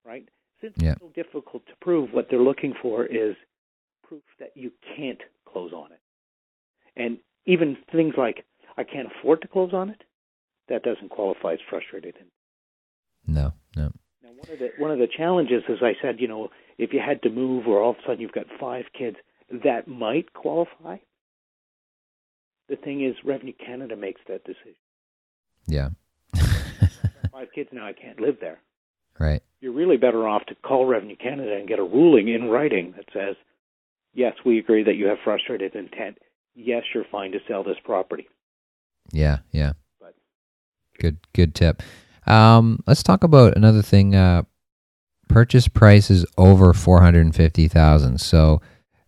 right? 0.02 0.26
Since 0.62 0.74
yeah. 0.78 0.92
it's 0.92 1.00
so 1.00 1.10
difficult 1.14 1.66
to 1.66 1.72
prove, 1.80 2.10
what 2.12 2.28
they're 2.30 2.40
looking 2.40 2.72
for 2.80 3.04
is 3.04 3.36
proof 4.08 4.22
that 4.38 4.52
you 4.54 4.72
can't 4.96 5.20
close 5.44 5.72
on 5.74 5.92
it. 5.92 6.00
And 6.96 7.18
even 7.44 7.76
things 7.90 8.14
like, 8.16 8.46
I 8.78 8.84
can't 8.84 9.08
afford 9.08 9.42
to 9.42 9.48
close 9.48 9.74
on 9.74 9.90
it, 9.90 10.04
that 10.72 10.82
doesn't 10.82 11.10
qualify 11.10 11.52
as 11.52 11.58
frustrated. 11.68 12.14
Intent. 12.14 12.30
No, 13.26 13.52
no. 13.76 13.92
Now, 14.22 14.30
one 14.30 14.50
of 14.50 14.58
the 14.58 14.70
one 14.78 14.90
of 14.90 14.98
the 14.98 15.06
challenges, 15.06 15.62
as 15.68 15.78
I 15.82 15.92
said, 16.00 16.16
you 16.18 16.26
know, 16.26 16.48
if 16.78 16.92
you 16.92 17.00
had 17.00 17.22
to 17.22 17.30
move, 17.30 17.66
or 17.68 17.80
all 17.80 17.90
of 17.90 17.96
a 17.98 18.00
sudden 18.02 18.20
you've 18.20 18.32
got 18.32 18.46
five 18.58 18.86
kids, 18.98 19.16
that 19.64 19.86
might 19.86 20.32
qualify. 20.32 20.96
The 22.68 22.76
thing 22.76 23.04
is, 23.04 23.14
Revenue 23.22 23.52
Canada 23.52 23.96
makes 23.96 24.20
that 24.28 24.44
decision. 24.44 24.74
Yeah. 25.66 25.90
five 27.30 27.48
kids 27.54 27.68
now, 27.72 27.86
I 27.86 27.92
can't 27.92 28.18
live 28.20 28.36
there. 28.40 28.58
Right. 29.18 29.42
You're 29.60 29.72
really 29.72 29.98
better 29.98 30.26
off 30.26 30.46
to 30.46 30.54
call 30.54 30.86
Revenue 30.86 31.16
Canada 31.16 31.54
and 31.54 31.68
get 31.68 31.78
a 31.78 31.84
ruling 31.84 32.28
in 32.28 32.48
writing 32.48 32.94
that 32.96 33.06
says, 33.12 33.36
yes, 34.14 34.34
we 34.44 34.58
agree 34.58 34.84
that 34.84 34.96
you 34.96 35.06
have 35.06 35.18
frustrated 35.22 35.74
intent. 35.74 36.18
Yes, 36.54 36.84
you're 36.94 37.04
fine 37.12 37.32
to 37.32 37.38
sell 37.46 37.62
this 37.62 37.76
property. 37.84 38.28
Yeah, 39.12 39.38
yeah. 39.50 39.72
Good, 41.02 41.18
good 41.32 41.52
tip. 41.56 41.82
Um, 42.28 42.78
let's 42.86 43.02
talk 43.02 43.24
about 43.24 43.56
another 43.56 43.82
thing. 43.82 44.14
Uh, 44.14 44.44
purchase 45.28 45.66
price 45.66 46.12
is 46.12 46.24
over 46.38 46.72
four 46.72 47.02
hundred 47.02 47.22
and 47.22 47.34
fifty 47.34 47.66
thousand. 47.66 48.20
So 48.20 48.60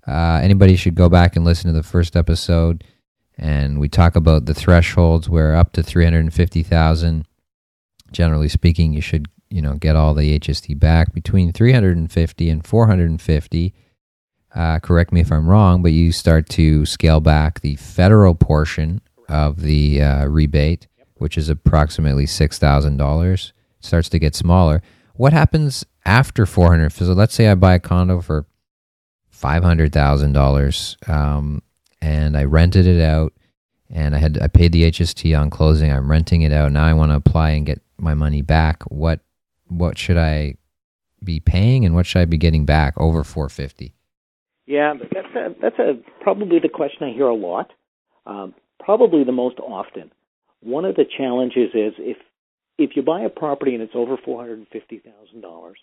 uh, 0.05 0.41
anybody 0.43 0.75
should 0.75 0.97
go 0.97 1.09
back 1.09 1.37
and 1.37 1.45
listen 1.45 1.69
to 1.69 1.73
the 1.73 1.85
first 1.85 2.17
episode, 2.17 2.83
and 3.39 3.79
we 3.79 3.89
talk 3.89 4.17
about 4.17 4.47
the 4.47 4.55
thresholds 4.55 5.29
where 5.29 5.55
up 5.55 5.73
to 5.75 5.85
three 5.85 6.03
hundred 6.03 6.25
and 6.25 6.35
fifty 6.35 6.65
thousand. 6.65 7.29
Generally 8.11 8.49
speaking, 8.49 8.93
you 8.93 9.01
should 9.01 9.29
you 9.49 9.63
know 9.63 9.75
get 9.75 9.95
all 9.95 10.15
the 10.15 10.37
HST 10.41 10.77
back 10.81 11.15
between 11.15 11.53
350 11.53 12.51
and 12.51 12.67
450. 12.67 13.75
Uh, 14.53 14.81
correct 14.81 15.13
me 15.13 15.21
if 15.21 15.31
I'm 15.31 15.49
wrong, 15.49 15.81
but 15.81 15.93
you 15.93 16.11
start 16.11 16.49
to 16.51 16.85
scale 16.87 17.21
back 17.21 17.61
the 17.61 17.77
federal 17.77 18.35
portion 18.35 19.01
of 19.29 19.61
the 19.61 20.03
uh, 20.03 20.25
rebate, 20.27 20.89
which 21.17 21.39
is 21.39 21.49
approximately 21.49 22.27
six 22.27 22.59
thousand 22.59 22.97
dollars. 22.97 23.53
Starts 23.81 24.09
to 24.11 24.19
get 24.19 24.35
smaller. 24.35 24.83
What 25.15 25.33
happens 25.33 25.85
after 26.07 26.47
400? 26.47 26.91
So 26.91 27.05
let's 27.13 27.35
say 27.35 27.49
I 27.49 27.55
buy 27.55 27.75
a 27.75 27.79
condo 27.79 28.21
for 28.21 28.47
five 29.31 29.63
hundred 29.63 29.93
thousand 29.93 30.29
um, 30.37 30.43
dollars, 30.43 30.97
and 32.01 32.37
I 32.37 32.45
rented 32.45 32.87
it 32.87 33.03
out, 33.03 33.33
and 33.91 34.15
I 34.15 34.19
had 34.19 34.39
I 34.41 34.49
paid 34.49 34.73
the 34.73 34.91
HST 34.91 35.39
on 35.39 35.51
closing. 35.51 35.93
I'm 35.93 36.11
renting 36.11 36.43
it 36.43 36.53
out 36.53 36.73
now. 36.73 36.85
I 36.85 36.95
want 36.95 37.13
to 37.13 37.17
apply 37.17 37.51
and 37.51 37.67
get 37.67 37.83
my 37.99 38.15
money 38.15 38.43
back. 38.43 38.83
What 38.85 39.21
what 39.69 39.99
should 39.99 40.17
I 40.17 40.57
be 41.23 41.41
paying 41.41 41.85
and 41.85 41.95
what 41.95 42.07
should 42.07 42.21
I 42.21 42.27
be 42.27 42.37
getting 42.37 42.67
back 42.67 42.95
over 42.99 43.25
450? 43.25 43.95
Yeah, 44.67 44.95
that's 45.13 45.35
a, 45.35 45.55
that's 45.61 45.79
a 45.79 45.95
probably 46.21 46.59
the 46.59 46.69
question 46.69 47.09
I 47.09 47.13
hear 47.13 47.27
a 47.27 47.35
lot. 47.35 47.73
Um, 48.27 48.55
probably 48.79 49.25
the 49.25 49.33
most 49.33 49.59
often. 49.59 50.11
One 50.65 50.85
of 50.85 50.97
the 50.97 51.05
challenges 51.05 51.71
is 51.75 51.93
if 51.99 52.17
if 52.79 52.97
you 52.97 53.03
buy 53.03 53.21
a 53.21 53.29
property 53.29 53.75
and 53.75 53.83
it's 53.83 53.95
over 53.95 54.17
four 54.17 54.41
hundred 54.41 54.59
and 54.59 54.69
fifty 54.69 54.99
thousand 54.99 55.43
dollars, 55.43 55.79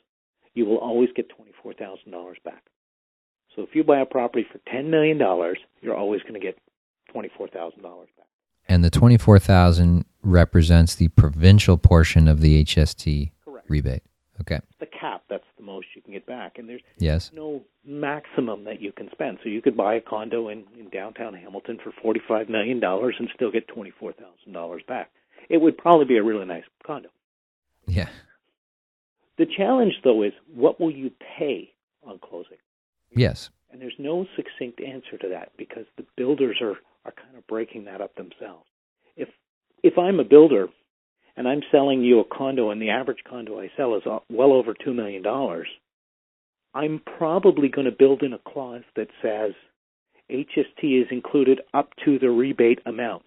you 0.53 0.65
will 0.65 0.77
always 0.79 1.09
get 1.15 1.29
twenty 1.29 1.51
four 1.61 1.73
thousand 1.73 2.11
dollars 2.11 2.37
back. 2.43 2.63
So 3.55 3.61
if 3.61 3.69
you 3.75 3.83
buy 3.83 3.99
a 3.99 4.05
property 4.05 4.45
for 4.51 4.59
ten 4.69 4.89
million 4.89 5.17
dollars, 5.17 5.59
you're 5.81 5.95
always 5.95 6.21
going 6.23 6.33
to 6.33 6.39
get 6.39 6.57
twenty 7.11 7.29
four 7.37 7.47
thousand 7.47 7.83
dollars 7.83 8.09
back. 8.17 8.25
And 8.67 8.83
the 8.83 8.89
twenty 8.89 9.17
four 9.17 9.39
thousand 9.39 10.05
represents 10.23 10.95
the 10.95 11.07
provincial 11.09 11.77
portion 11.77 12.27
of 12.27 12.41
the 12.41 12.63
HST 12.63 13.31
Correct. 13.45 13.69
rebate. 13.69 14.03
Okay. 14.41 14.59
The 14.79 14.87
cap, 14.87 15.23
that's 15.29 15.43
the 15.57 15.63
most 15.63 15.87
you 15.95 16.01
can 16.01 16.13
get 16.13 16.25
back. 16.25 16.57
And 16.57 16.67
there's 16.67 16.81
Yes. 16.97 17.31
no 17.33 17.61
maximum 17.85 18.65
that 18.65 18.81
you 18.81 18.91
can 18.91 19.09
spend. 19.11 19.39
So 19.43 19.49
you 19.49 19.61
could 19.61 19.75
buy 19.75 19.95
a 19.95 20.01
condo 20.01 20.49
in, 20.49 20.63
in 20.79 20.89
downtown 20.89 21.33
Hamilton 21.33 21.79
for 21.83 21.91
$45 22.03 22.49
million 22.49 22.83
and 22.83 23.29
still 23.33 23.51
get 23.51 23.67
$24,000 23.67 24.87
back. 24.87 25.09
it 25.49 25.57
would 25.57 25.77
probably 25.77 26.05
be 26.05 26.17
a 26.17 26.23
really 26.23 26.45
nice 26.45 26.63
condo. 26.85 27.09
Yeah. 27.87 28.09
The 29.37 29.45
challenge, 29.45 29.93
though, 30.03 30.23
is 30.23 30.33
what 30.53 30.79
will 30.79 30.91
you 30.91 31.11
pay 31.37 31.71
on 32.05 32.19
closing? 32.19 32.57
Yes. 33.11 33.49
And 33.71 33.81
there's 33.81 33.93
no 33.97 34.25
succinct 34.35 34.81
answer 34.81 35.17
to 35.17 35.29
that 35.29 35.51
because 35.57 35.85
the 35.97 36.05
builders 36.15 36.57
are, 36.61 36.77
are 37.05 37.13
kind 37.13 37.37
of 37.37 37.47
breaking 37.47 37.85
that 37.85 38.01
up 38.01 38.15
themselves. 38.15 38.65
If 39.15 39.29
if 39.83 39.97
I'm 39.97 40.19
a 40.19 40.23
builder 40.23 40.67
and 41.35 41.47
I'm 41.47 41.61
selling 41.71 42.03
you 42.03 42.19
a 42.19 42.25
condo 42.25 42.69
and 42.69 42.81
the 42.81 42.91
average 42.91 43.23
condo 43.27 43.59
I 43.59 43.71
sell 43.75 43.95
is 43.95 44.03
uh, 44.05 44.19
well 44.29 44.51
over 44.51 44.73
$2 44.73 44.93
million, 44.93 45.23
I'm 46.73 47.01
probably 47.17 47.67
going 47.67 47.85
to 47.85 47.91
build 47.91 48.23
in 48.23 48.33
a 48.33 48.39
clause 48.39 48.83
that 48.95 49.09
says 49.21 49.53
HST 50.29 51.01
is 51.01 51.07
included 51.11 51.61
up 51.73 51.89
to 52.05 52.17
the 52.17 52.29
rebate 52.29 52.79
amount. 52.85 53.23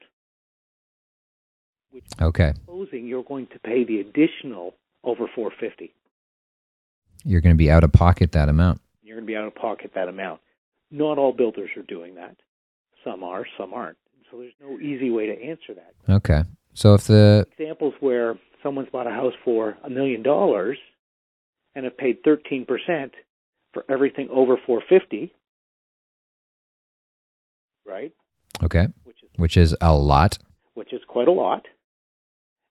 Which 1.91 2.05
Okay. 2.21 2.55
Closing, 2.67 3.07
you're 3.07 3.23
going 3.23 3.47
to 3.49 3.59
pay 3.59 3.85
the 3.85 4.01
additional 4.01 4.75
over 5.05 5.27
450. 5.35 5.93
You're 7.25 7.41
going 7.41 7.55
to 7.55 7.59
be 7.59 7.71
out 7.71 7.85
of 7.85 7.93
pocket 7.93 8.33
that 8.33 8.49
amount. 8.49 8.81
You're 9.03 9.17
going 9.17 9.27
to 9.27 9.31
be 9.31 9.37
out 9.37 9.47
of 9.47 9.55
pocket 9.55 9.93
that 9.95 10.09
amount. 10.09 10.41
Not 10.91 11.19
all 11.19 11.33
builders 11.33 11.71
are 11.77 11.83
doing 11.83 12.15
that. 12.17 12.37
Some 13.05 13.23
are, 13.23 13.47
some 13.59 13.75
aren't. 13.75 13.99
So 14.31 14.39
there's 14.39 14.53
no 14.61 14.79
easy 14.81 15.11
way 15.11 15.27
to 15.27 15.43
answer 15.43 15.75
that. 15.75 15.95
Okay. 16.09 16.43
So 16.73 16.95
if 16.95 17.05
the 17.05 17.47
Examples 17.53 17.95
where 18.01 18.39
someone's 18.63 18.89
bought 18.91 19.07
a 19.07 19.11
house 19.11 19.35
for 19.45 19.77
a 19.85 19.91
million 19.91 20.23
dollars 20.23 20.79
and 21.75 21.85
have 21.85 21.97
paid 21.97 22.23
13% 22.25 22.67
for 23.75 23.85
everything 23.91 24.29
over 24.31 24.57
450, 24.65 25.33
right? 27.87 28.13
okay, 28.63 28.87
Which 29.05 29.17
is 29.23 29.31
which 29.37 29.57
is 29.57 29.77
a 29.81 29.95
lot. 29.95 30.39
which 30.75 30.93
is 30.93 31.01
quite 31.07 31.29
a 31.29 31.33
lot. 31.33 31.67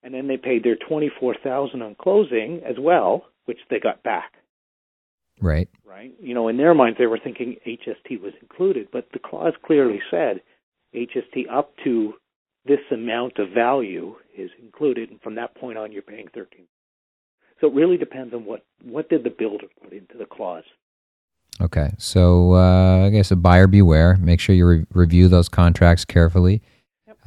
And 0.01 0.13
then 0.13 0.27
they 0.27 0.37
paid 0.37 0.63
their 0.63 0.75
24,000 0.75 1.81
on 1.81 1.95
closing 1.95 2.61
as 2.67 2.75
well, 2.77 3.25
which 3.45 3.59
they 3.69 3.79
got 3.79 4.03
back. 4.03 4.33
Right. 5.41 5.69
right? 5.85 6.11
You 6.21 6.33
know, 6.33 6.47
in 6.49 6.57
their 6.57 6.73
minds, 6.73 6.97
they 6.97 7.05
were 7.07 7.19
thinking 7.23 7.55
HST 7.65 8.21
was 8.21 8.33
included, 8.41 8.89
but 8.91 9.07
the 9.13 9.19
clause 9.19 9.53
clearly 9.65 10.01
said 10.11 10.41
HST 10.93 11.49
up 11.51 11.71
to 11.85 12.13
this 12.65 12.79
amount 12.91 13.39
of 13.39 13.49
value 13.49 14.15
is 14.37 14.51
included, 14.61 15.09
and 15.09 15.21
from 15.21 15.35
that 15.35 15.55
point 15.55 15.77
on, 15.77 15.91
you're 15.91 16.01
paying 16.01 16.27
13. 16.33 16.65
So 17.61 17.67
it 17.67 17.73
really 17.73 17.97
depends 17.97 18.33
on 18.33 18.45
what 18.45 18.65
what 18.83 19.09
did 19.09 19.23
the 19.23 19.29
builder 19.29 19.67
put 19.81 19.93
into 19.93 20.17
the 20.17 20.25
clause. 20.25 20.63
Okay. 21.61 21.91
So 21.97 22.53
uh, 22.55 23.05
I 23.05 23.09
guess 23.09 23.31
a 23.31 23.35
buyer 23.35 23.67
beware. 23.67 24.17
Make 24.17 24.39
sure 24.39 24.55
you 24.55 24.65
re- 24.67 24.85
review 24.93 25.27
those 25.27 25.49
contracts 25.49 26.03
carefully. 26.05 26.61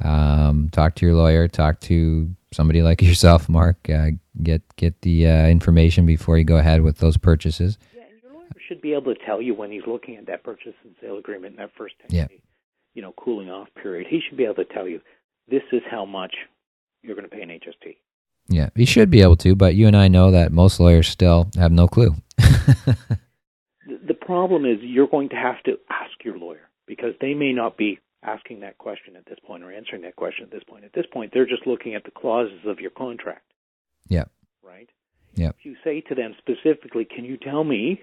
Um, 0.03 0.69
talk 0.71 0.95
to 0.95 1.05
your 1.05 1.15
lawyer. 1.15 1.47
Talk 1.47 1.79
to 1.81 2.29
somebody 2.53 2.81
like 2.83 3.01
yourself, 3.09 3.49
Mark. 3.49 3.89
Uh, 3.89 4.11
get 4.43 4.61
get 4.75 5.01
the 5.01 5.27
uh, 5.27 5.47
information 5.47 6.05
before 6.05 6.37
you 6.37 6.43
go 6.43 6.57
ahead 6.57 6.81
with 6.83 6.97
those 6.99 7.17
purchases. 7.17 7.77
Yeah, 7.95 8.01
and 8.03 8.21
your 8.21 8.33
lawyer 8.33 8.49
should 8.67 8.81
be 8.81 8.93
able 8.93 9.13
to 9.15 9.19
tell 9.25 9.41
you 9.41 9.55
when 9.55 9.71
he's 9.71 9.87
looking 9.87 10.17
at 10.17 10.27
that 10.27 10.43
purchase 10.43 10.73
and 10.83 10.93
sale 11.01 11.17
agreement 11.17 11.53
in 11.53 11.57
that 11.57 11.71
first 11.75 11.95
10 12.09 12.15
Yeah. 12.15 12.27
day, 12.27 12.41
you 12.93 13.01
know, 13.01 13.13
cooling 13.17 13.49
off 13.49 13.69
period. 13.81 14.05
He 14.07 14.19
should 14.27 14.37
be 14.37 14.43
able 14.43 14.55
to 14.55 14.65
tell 14.65 14.87
you 14.87 15.01
this 15.49 15.63
is 15.71 15.81
how 15.89 16.05
much 16.05 16.35
you're 17.01 17.15
going 17.15 17.27
to 17.27 17.35
pay 17.35 17.41
in 17.41 17.49
HST. 17.49 17.95
Yeah, 18.49 18.69
he 18.75 18.85
should 18.85 19.09
be 19.09 19.21
able 19.21 19.37
to, 19.37 19.55
but 19.55 19.73
you 19.75 19.87
and 19.87 19.95
I 19.97 20.07
know 20.09 20.29
that 20.31 20.51
most 20.51 20.79
lawyers 20.79 21.07
still 21.07 21.49
have 21.57 21.71
no 21.71 21.87
clue. 21.87 22.15
Problem 24.27 24.65
is 24.65 24.79
you're 24.81 25.07
going 25.07 25.29
to 25.29 25.37
have 25.37 25.63
to 25.63 25.79
ask 25.89 26.11
your 26.25 26.37
lawyer 26.37 26.69
because 26.85 27.13
they 27.21 27.33
may 27.33 27.53
not 27.53 27.77
be 27.77 27.97
asking 28.21 28.59
that 28.59 28.77
question 28.77 29.15
at 29.15 29.25
this 29.25 29.39
point 29.47 29.63
or 29.63 29.71
answering 29.71 30.01
that 30.01 30.17
question 30.17 30.43
at 30.43 30.51
this 30.51 30.65
point. 30.65 30.83
At 30.83 30.91
this 30.91 31.05
point, 31.13 31.31
they're 31.33 31.45
just 31.45 31.65
looking 31.65 31.95
at 31.95 32.03
the 32.03 32.11
clauses 32.11 32.59
of 32.65 32.81
your 32.81 32.89
contract, 32.91 33.45
yeah. 34.09 34.25
right? 34.61 34.89
Yeah. 35.35 35.51
If 35.57 35.63
you 35.63 35.77
say 35.81 36.01
to 36.01 36.13
them 36.15 36.35
specifically, 36.39 37.05
"Can 37.05 37.23
you 37.23 37.37
tell 37.37 37.63
me 37.63 38.01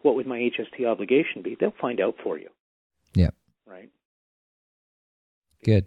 what 0.00 0.16
would 0.16 0.26
my 0.26 0.38
HST 0.40 0.84
obligation 0.84 1.42
be?" 1.42 1.54
They'll 1.54 1.70
find 1.80 2.00
out 2.00 2.16
for 2.24 2.36
you, 2.36 2.48
Yeah. 3.14 3.30
right? 3.64 3.90
Good. 5.62 5.86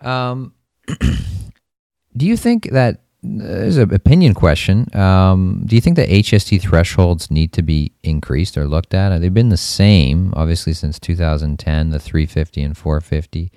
Um, 0.00 0.54
do 2.16 2.24
you 2.24 2.38
think 2.38 2.70
that 2.70 3.01
there's 3.22 3.76
an 3.76 3.94
opinion 3.94 4.34
question? 4.34 4.88
Um, 4.96 5.62
do 5.64 5.76
you 5.76 5.80
think 5.80 5.96
that 5.96 6.08
HST 6.08 6.60
thresholds 6.60 7.30
need 7.30 7.52
to 7.52 7.62
be 7.62 7.92
increased 8.02 8.58
or 8.58 8.66
looked 8.66 8.94
at? 8.94 9.16
They've 9.18 9.32
been 9.32 9.50
the 9.50 9.56
same, 9.56 10.32
obviously, 10.36 10.72
since 10.72 10.98
2010, 10.98 11.90
the 11.90 12.00
350 12.00 12.62
and 12.62 12.76
450. 12.76 13.52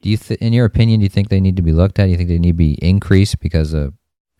Do 0.00 0.08
you, 0.08 0.16
th- 0.16 0.40
in 0.40 0.54
your 0.54 0.64
opinion, 0.64 1.00
do 1.00 1.04
you 1.04 1.10
think 1.10 1.28
they 1.28 1.40
need 1.40 1.56
to 1.56 1.62
be 1.62 1.72
looked 1.72 1.98
at? 1.98 2.06
Do 2.06 2.10
you 2.12 2.16
think 2.16 2.30
they 2.30 2.38
need 2.38 2.52
to 2.52 2.54
be 2.54 2.78
increased 2.80 3.40
because 3.40 3.72
the 3.72 3.92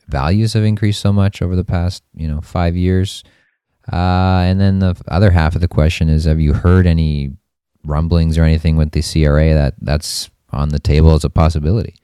values 0.09 0.55
have 0.55 0.65
increased 0.65 1.01
so 1.01 1.13
much 1.13 1.43
over 1.43 1.55
the 1.55 1.65
past, 1.65 2.03
you 2.15 2.27
know, 2.27 2.41
five 2.41 2.75
years? 2.75 3.23
Uh, 3.93 4.45
and 4.47 4.59
then 4.59 4.79
the 4.79 4.97
other 5.09 5.31
half 5.31 5.55
of 5.55 5.61
the 5.61 5.69
question 5.69 6.09
is: 6.09 6.25
Have 6.25 6.41
you 6.41 6.55
heard 6.55 6.87
any 6.87 7.33
rumblings 7.85 8.39
or 8.39 8.45
anything 8.45 8.77
with 8.77 8.93
the 8.93 9.03
CRA 9.03 9.53
that 9.53 9.75
that's 9.81 10.31
on 10.51 10.71
the 10.71 10.79
table 10.79 11.13
as 11.13 11.25
a 11.25 11.31
possibility? 11.31 11.95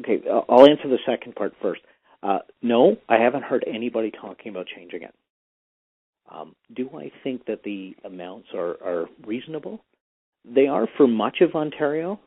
Okay, 0.00 0.22
uh, 0.28 0.40
I'll 0.48 0.68
answer 0.68 0.88
the 0.88 0.98
second 1.06 1.34
part 1.36 1.54
first. 1.62 1.82
Uh, 2.22 2.38
no, 2.62 2.96
I 3.08 3.18
haven't 3.18 3.44
heard 3.44 3.64
anybody 3.66 4.10
talking 4.10 4.50
about 4.50 4.66
changing 4.74 5.02
it. 5.02 5.14
Um, 6.30 6.56
do 6.74 6.88
I 6.96 7.12
think 7.22 7.46
that 7.46 7.62
the 7.64 7.94
amounts 8.04 8.48
are, 8.54 8.76
are 8.82 9.06
reasonable? 9.26 9.84
They 10.44 10.66
are 10.66 10.88
for 10.96 11.06
much 11.06 11.40
of 11.42 11.54
Ontario, 11.54 12.18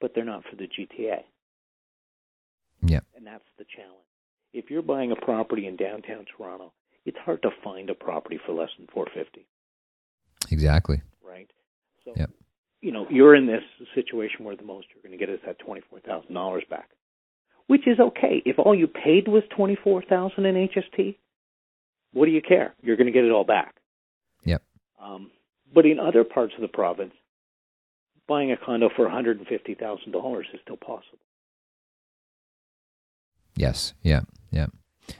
but 0.00 0.12
they're 0.14 0.24
not 0.24 0.44
for 0.44 0.56
the 0.56 0.64
GTA. 0.68 1.20
Yeah. 2.82 3.00
And 3.16 3.26
that's 3.26 3.44
the 3.58 3.64
challenge. 3.76 3.96
If 4.52 4.70
you're 4.70 4.82
buying 4.82 5.12
a 5.12 5.16
property 5.16 5.66
in 5.66 5.76
downtown 5.76 6.26
Toronto, 6.36 6.72
it's 7.06 7.16
hard 7.24 7.42
to 7.42 7.50
find 7.64 7.88
a 7.88 7.94
property 7.94 8.38
for 8.44 8.52
less 8.52 8.70
than 8.76 8.86
450, 8.92 9.46
Exactly. 10.50 11.00
right? 11.22 11.50
So, 12.04 12.12
Yep. 12.16 12.30
you 12.82 12.92
know, 12.92 13.06
you're 13.10 13.34
in 13.34 13.46
this 13.46 13.62
situation 13.94 14.44
where 14.44 14.56
the 14.56 14.64
most 14.64 14.88
you're 14.94 15.02
going 15.02 15.18
to 15.18 15.24
get 15.24 15.32
is 15.32 15.40
that 15.46 15.58
$24,000 15.60 16.68
back, 16.68 16.90
which 17.70 17.86
is 17.86 18.00
okay. 18.00 18.42
If 18.44 18.58
all 18.58 18.74
you 18.74 18.88
paid 18.88 19.28
was 19.28 19.44
24000 19.56 20.44
in 20.44 20.68
HST, 20.68 21.14
what 22.12 22.26
do 22.26 22.32
you 22.32 22.42
care? 22.42 22.74
You're 22.82 22.96
going 22.96 23.06
to 23.06 23.12
get 23.12 23.24
it 23.24 23.30
all 23.30 23.44
back. 23.44 23.76
Yep. 24.44 24.60
Um, 25.00 25.30
but 25.72 25.86
in 25.86 26.00
other 26.00 26.24
parts 26.24 26.52
of 26.56 26.62
the 26.62 26.68
province, 26.68 27.12
buying 28.26 28.50
a 28.50 28.56
condo 28.56 28.90
for 28.96 29.08
$150,000 29.08 30.40
is 30.40 30.60
still 30.64 30.76
possible. 30.76 31.20
Yes. 33.54 33.94
Yeah. 34.02 34.22
Yeah. 34.50 34.66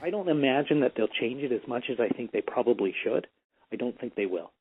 I 0.03 0.09
don't 0.09 0.27
imagine 0.27 0.81
that 0.81 0.91
they'll 0.97 1.07
change 1.07 1.43
it 1.43 1.53
as 1.53 1.65
much 1.69 1.85
as 1.89 2.01
I 2.01 2.09
think 2.09 2.33
they 2.33 2.41
probably 2.41 2.93
should. 3.01 3.27
I 3.71 3.77
don't 3.77 3.97
think 3.97 4.15
they 4.15 4.25
will. 4.25 4.51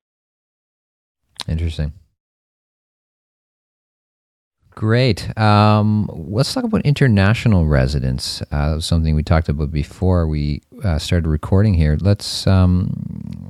Interesting. 1.49 1.93
Great. 4.71 5.37
Um, 5.39 6.09
let's 6.13 6.55
talk 6.55 6.65
about 6.65 6.83
international 6.83 7.67
residents. 7.67 8.41
Uh, 8.53 8.79
something 8.81 9.15
we 9.15 9.23
talked 9.23 9.49
about 9.49 9.73
before 9.73 10.27
we 10.27 10.63
uh, 10.85 10.99
started 10.99 11.29
recording 11.29 11.75
here. 11.75 11.99
Let's. 12.01 12.47
Um, 12.47 12.87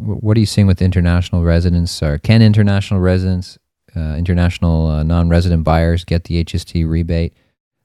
wh- 0.00 0.22
what 0.24 0.36
are 0.36 0.40
you 0.40 0.46
seeing 0.46 0.66
with 0.66 0.80
international 0.80 1.44
residents? 1.44 2.02
Or 2.02 2.18
can 2.18 2.42
international 2.42 3.00
residents, 3.00 3.58
uh, 3.94 4.14
international 4.16 4.86
uh, 4.86 5.02
non-resident 5.02 5.62
buyers, 5.62 6.04
get 6.04 6.24
the 6.24 6.42
HST 6.42 6.88
rebate? 6.88 7.34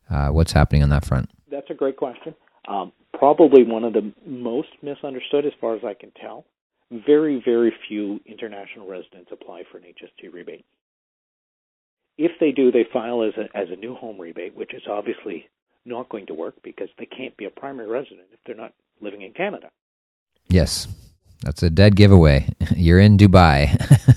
Uh, 0.09 0.29
what's 0.29 0.53
happening 0.53 0.81
on 0.81 0.89
that 0.89 1.03
front? 1.03 1.29
That's 1.51 1.69
a 1.69 1.73
great 1.73 1.97
question. 1.97 2.33
Um, 2.67 2.93
probably 3.13 3.63
one 3.63 3.83
of 3.83 3.93
the 3.93 4.13
most 4.25 4.69
misunderstood, 4.81 5.45
as 5.45 5.53
far 5.59 5.75
as 5.75 5.83
I 5.83 5.93
can 5.93 6.11
tell. 6.19 6.45
Very, 6.91 7.41
very 7.43 7.73
few 7.87 8.21
international 8.25 8.87
residents 8.87 9.29
apply 9.31 9.63
for 9.71 9.77
an 9.77 9.83
HST 9.83 10.31
rebate. 10.31 10.65
If 12.17 12.31
they 12.39 12.51
do, 12.51 12.71
they 12.71 12.85
file 12.91 13.23
as 13.23 13.33
a, 13.37 13.57
as 13.57 13.67
a 13.69 13.75
new 13.75 13.95
home 13.95 14.19
rebate, 14.19 14.55
which 14.55 14.73
is 14.73 14.83
obviously 14.89 15.49
not 15.85 16.09
going 16.09 16.27
to 16.27 16.33
work 16.33 16.55
because 16.63 16.89
they 16.97 17.05
can't 17.05 17.35
be 17.37 17.45
a 17.45 17.49
primary 17.49 17.87
resident 17.87 18.27
if 18.31 18.39
they're 18.45 18.55
not 18.55 18.73
living 19.01 19.21
in 19.21 19.33
Canada. 19.33 19.69
Yes, 20.47 20.87
that's 21.43 21.61
a 21.61 21.69
dead 21.69 21.95
giveaway. 21.95 22.47
You're 22.75 22.99
in 22.99 23.17
Dubai. 23.17 23.75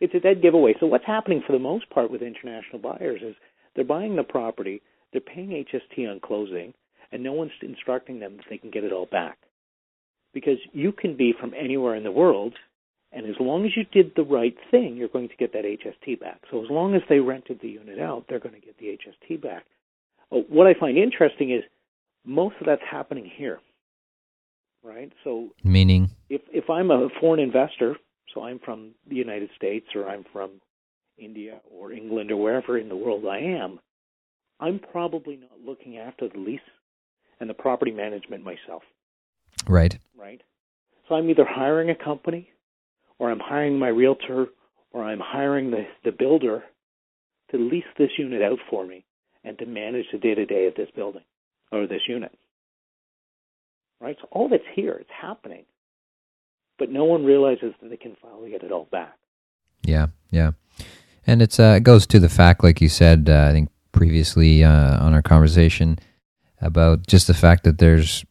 It's 0.00 0.14
a 0.14 0.20
dead 0.20 0.42
giveaway. 0.42 0.74
So 0.78 0.86
what's 0.86 1.06
happening 1.06 1.42
for 1.44 1.52
the 1.52 1.58
most 1.58 1.90
part 1.90 2.10
with 2.10 2.22
international 2.22 2.78
buyers 2.78 3.20
is 3.22 3.34
they're 3.74 3.84
buying 3.84 4.16
the 4.16 4.22
property, 4.22 4.82
they're 5.12 5.20
paying 5.20 5.50
HST 5.50 6.08
on 6.08 6.20
closing, 6.20 6.74
and 7.10 7.22
no 7.22 7.32
one's 7.32 7.52
instructing 7.62 8.20
them 8.20 8.36
that 8.36 8.46
they 8.48 8.58
can 8.58 8.70
get 8.70 8.84
it 8.84 8.92
all 8.92 9.06
back. 9.06 9.38
Because 10.32 10.58
you 10.72 10.92
can 10.92 11.16
be 11.16 11.34
from 11.38 11.52
anywhere 11.58 11.94
in 11.94 12.04
the 12.04 12.12
world, 12.12 12.54
and 13.12 13.26
as 13.26 13.36
long 13.40 13.64
as 13.64 13.76
you 13.76 13.84
did 13.84 14.12
the 14.16 14.22
right 14.22 14.56
thing, 14.70 14.96
you're 14.96 15.08
going 15.08 15.28
to 15.28 15.36
get 15.36 15.52
that 15.54 15.64
HST 15.64 16.20
back. 16.20 16.42
So 16.50 16.62
as 16.62 16.70
long 16.70 16.94
as 16.94 17.02
they 17.08 17.20
rented 17.20 17.60
the 17.60 17.68
unit 17.68 17.98
out, 17.98 18.26
they're 18.28 18.38
going 18.38 18.54
to 18.54 18.60
get 18.60 18.78
the 18.78 18.86
HST 18.86 19.40
back. 19.42 19.64
Uh, 20.30 20.40
What 20.48 20.66
I 20.66 20.74
find 20.74 20.98
interesting 20.98 21.50
is 21.50 21.62
most 22.24 22.56
of 22.60 22.66
that's 22.66 22.82
happening 22.88 23.30
here, 23.34 23.60
right? 24.82 25.10
So 25.24 25.48
Meaning, 25.64 26.10
if 26.28 26.42
if 26.52 26.68
I'm 26.68 26.90
a 26.90 27.08
foreign 27.20 27.40
investor, 27.40 27.96
so 28.34 28.42
I'm 28.42 28.58
from 28.58 28.90
the 29.08 29.16
United 29.16 29.50
States 29.56 29.86
or 29.94 30.08
I'm 30.08 30.24
from 30.32 30.60
India 31.16 31.60
or 31.70 31.92
England 31.92 32.30
or 32.30 32.36
wherever 32.36 32.76
in 32.76 32.88
the 32.88 32.96
world 32.96 33.24
I 33.26 33.38
am, 33.38 33.80
I'm 34.60 34.78
probably 34.78 35.36
not 35.36 35.60
looking 35.64 35.98
after 35.98 36.28
the 36.28 36.38
lease 36.38 36.60
and 37.40 37.48
the 37.48 37.54
property 37.54 37.90
management 37.92 38.44
myself. 38.44 38.82
Right. 39.66 39.98
Right. 40.16 40.42
So 41.08 41.14
I'm 41.14 41.30
either 41.30 41.46
hiring 41.48 41.88
a 41.90 41.94
company, 41.94 42.50
or 43.18 43.30
I'm 43.30 43.40
hiring 43.40 43.78
my 43.78 43.88
realtor, 43.88 44.46
or 44.92 45.04
I'm 45.04 45.20
hiring 45.20 45.70
the 45.70 45.86
the 46.04 46.12
builder 46.12 46.64
to 47.50 47.56
lease 47.56 47.84
this 47.96 48.10
unit 48.18 48.42
out 48.42 48.58
for 48.68 48.86
me 48.86 49.04
and 49.44 49.58
to 49.58 49.66
manage 49.66 50.06
the 50.12 50.18
day 50.18 50.34
to 50.34 50.46
day 50.46 50.66
of 50.66 50.74
this 50.74 50.90
building 50.94 51.24
or 51.72 51.86
this 51.86 52.02
unit. 52.08 52.36
Right? 54.00 54.16
So 54.20 54.28
all 54.30 54.48
that's 54.48 54.62
here, 54.74 54.96
it's 55.00 55.10
happening. 55.10 55.64
But 56.78 56.90
no 56.90 57.04
one 57.04 57.24
realizes 57.24 57.74
that 57.80 57.90
they 57.90 57.96
can 57.96 58.16
finally 58.22 58.50
get 58.50 58.62
it 58.62 58.70
all 58.70 58.86
back. 58.90 59.16
Yeah, 59.82 60.08
yeah. 60.30 60.52
And 61.26 61.42
it's 61.42 61.58
uh, 61.58 61.74
it 61.76 61.82
goes 61.82 62.06
to 62.08 62.20
the 62.20 62.28
fact, 62.28 62.62
like 62.62 62.80
you 62.80 62.88
said, 62.88 63.28
uh, 63.28 63.46
I 63.48 63.52
think 63.52 63.70
previously 63.92 64.62
uh, 64.62 65.04
on 65.04 65.12
our 65.12 65.22
conversation 65.22 65.98
about 66.60 67.06
just 67.06 67.26
the 67.26 67.34
fact 67.34 67.64
that 67.64 67.78
there's, 67.78 68.24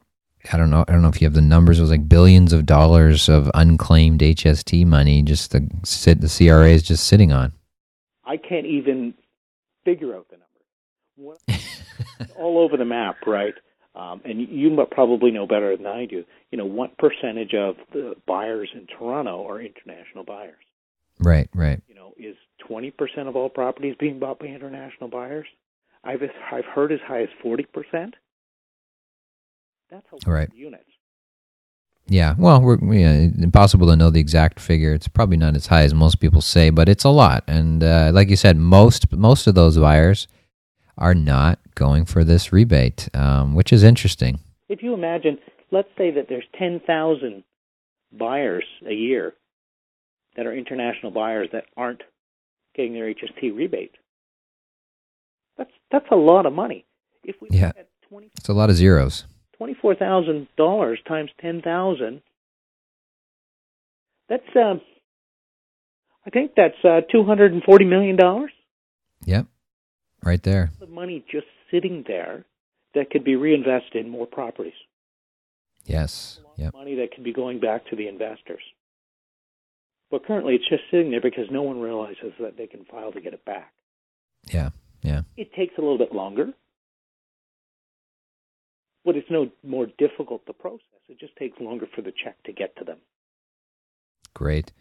I 0.54 0.58
don't 0.58 0.70
know, 0.70 0.86
I 0.88 0.92
don't 0.92 1.02
know 1.02 1.10
if 1.10 1.22
you 1.22 1.26
have 1.26 1.34
the 1.34 1.42
numbers. 1.42 1.80
It 1.80 1.82
was 1.82 1.92
like 1.92 2.08
billions 2.10 2.54
of 2.54 2.66
dollars 2.66 3.30
of 3.30 3.50
unclaimed 3.54 4.22
HST 4.22 4.86
money 4.86 5.22
just 5.22 5.52
the 5.52 5.70
sit 5.84 6.22
the 6.22 6.30
CRA 6.30 6.70
is 6.70 6.84
just 6.84 7.06
sitting 7.08 7.32
on. 7.32 7.54
I 8.26 8.38
can't 8.38 8.66
even 8.66 9.14
figure 9.86 10.16
out 10.16 10.28
the 10.30 10.38
number. 10.38 10.48
all 12.38 12.60
over 12.60 12.78
the 12.78 12.86
map, 12.86 13.16
right? 13.26 13.54
Um, 13.96 14.22
and 14.26 14.40
you 14.40 14.86
probably 14.92 15.32
know 15.32 15.48
better 15.48 15.76
than 15.76 15.88
I 15.88 16.06
do. 16.06 16.24
You 16.52 16.58
know, 16.58 16.66
what 16.66 16.98
percentage 16.98 17.54
of 17.56 17.76
the 17.92 18.16
buyers 18.28 18.70
in 18.74 18.86
Toronto 18.86 19.48
are 19.50 19.60
international 19.60 20.24
buyers? 20.24 20.56
Right, 21.20 21.50
right. 21.56 21.82
You 21.88 21.96
know, 21.96 22.14
is 22.16 22.36
20% 22.70 22.94
of 23.28 23.36
all 23.36 23.50
properties 23.50 23.96
being 24.00 24.20
bought 24.20 24.40
by 24.40 24.46
international 24.48 25.10
buyers? 25.10 25.48
I've 26.04 26.22
I've 26.52 26.66
heard 26.66 26.92
as 26.92 27.00
high 27.06 27.24
as 27.24 27.30
40%. 27.44 28.14
That's 29.90 30.08
a 30.12 30.16
lot 30.16 30.28
right. 30.28 30.48
of 30.50 30.56
units. 30.56 30.84
Yeah, 32.10 32.36
well, 32.38 32.62
we're 32.62 32.78
yeah, 32.94 33.30
impossible 33.38 33.88
to 33.88 33.96
know 33.96 34.10
the 34.10 34.22
exact 34.22 34.62
figure. 34.62 34.94
It's 34.94 35.10
probably 35.10 35.36
not 35.36 35.56
as 35.56 35.68
high 35.68 35.82
as 35.82 35.94
most 35.94 36.22
people 36.22 36.40
say, 36.42 36.70
but 36.70 36.88
it's 36.88 37.04
a 37.04 37.10
lot. 37.10 37.44
And 37.48 37.84
uh, 37.84 38.12
like 38.14 38.30
you 38.30 38.38
said, 38.38 38.56
most 38.58 39.12
most 39.12 39.46
of 39.46 39.56
those 39.56 39.78
buyers 39.78 40.28
are 40.98 41.14
not 41.14 41.60
going 41.76 42.06
for 42.06 42.24
this 42.24 42.54
rebate, 42.54 43.10
um, 43.14 43.56
which 43.56 43.74
is 43.74 43.84
interesting. 43.84 44.40
If 44.70 44.82
you 44.82 44.94
imagine, 44.94 45.38
let's 45.72 45.90
say 45.98 46.12
that 46.12 46.28
there's 46.28 46.46
10,000 46.58 47.44
buyers 48.18 48.64
a 48.88 48.94
year 48.94 49.34
that 50.36 50.46
are 50.46 50.54
international 50.54 51.12
buyers 51.12 51.50
that 51.52 51.66
aren't 51.76 52.04
getting 52.76 52.94
their 52.94 53.14
HST 53.14 53.56
rebate. 53.56 53.96
That's 55.58 55.72
that's 55.92 56.06
a 56.12 56.16
lot 56.16 56.46
of 56.46 56.54
money. 56.54 56.86
If 57.24 57.36
we 57.42 57.50
yeah, 57.52 57.72
20, 58.10 58.32
it's 58.38 58.48
a 58.48 58.54
lot 58.54 58.70
of 58.70 58.76
zeros. 58.76 59.26
Twenty-four 59.58 59.96
thousand 59.96 60.48
dollars 60.56 61.00
times 61.08 61.32
ten 61.42 61.62
thousand. 61.62 62.22
That's 64.30 64.44
um, 64.56 64.82
I 66.26 66.30
think 66.30 66.52
that's 66.56 66.78
uh, 66.84 67.02
two 67.12 67.24
hundred 67.24 67.54
and 67.54 67.64
forty 67.64 67.86
million 67.86 68.16
dollars. 68.16 68.52
Yep, 69.26 69.48
right 70.24 70.44
there. 70.44 70.72
The 70.80 70.88
money 70.88 71.26
just 71.32 71.48
sitting 71.72 72.04
there 72.08 72.46
that 72.94 73.10
could 73.10 73.24
be 73.24 73.36
reinvested 73.36 74.06
in 74.06 74.10
more 74.12 74.28
properties. 74.28 74.74
Yes. 75.86 76.40
Yep. 76.58 76.74
Money 76.74 76.96
that 76.96 77.14
could 77.14 77.24
be 77.24 77.34
going 77.34 77.60
back 77.60 77.88
to 77.90 77.96
the 77.96 78.08
investors. 78.08 78.62
But 80.12 80.26
currently, 80.26 80.56
it's 80.56 80.68
just 80.68 80.84
sitting 80.92 81.12
there 81.12 81.22
because 81.22 81.46
no 81.52 81.64
one 81.64 81.80
realizes 81.80 82.34
that 82.40 82.58
they 82.58 82.68
can 82.68 82.86
file 82.86 83.12
to 83.12 83.22
get 83.22 83.34
it 83.34 83.46
back. 83.46 83.74
Yeah. 84.46 84.70
Yeah. 85.02 85.22
It 85.36 85.54
takes 85.54 85.78
a 85.78 85.82
little 85.82 85.98
bit 85.98 86.14
longer, 86.14 86.54
but 89.08 89.16
it's 89.16 89.32
no 89.32 89.50
more 89.64 89.88
difficult 89.98 90.46
to 90.46 90.54
process. 90.54 90.82
It 91.08 91.18
just 91.18 91.34
takes 91.38 91.58
longer 91.62 91.88
for 91.96 92.02
the 92.02 92.12
check 92.12 92.36
to 92.44 92.52
get 92.52 92.76
to 92.76 92.84
them. 92.84 92.98
Great. 94.34 94.74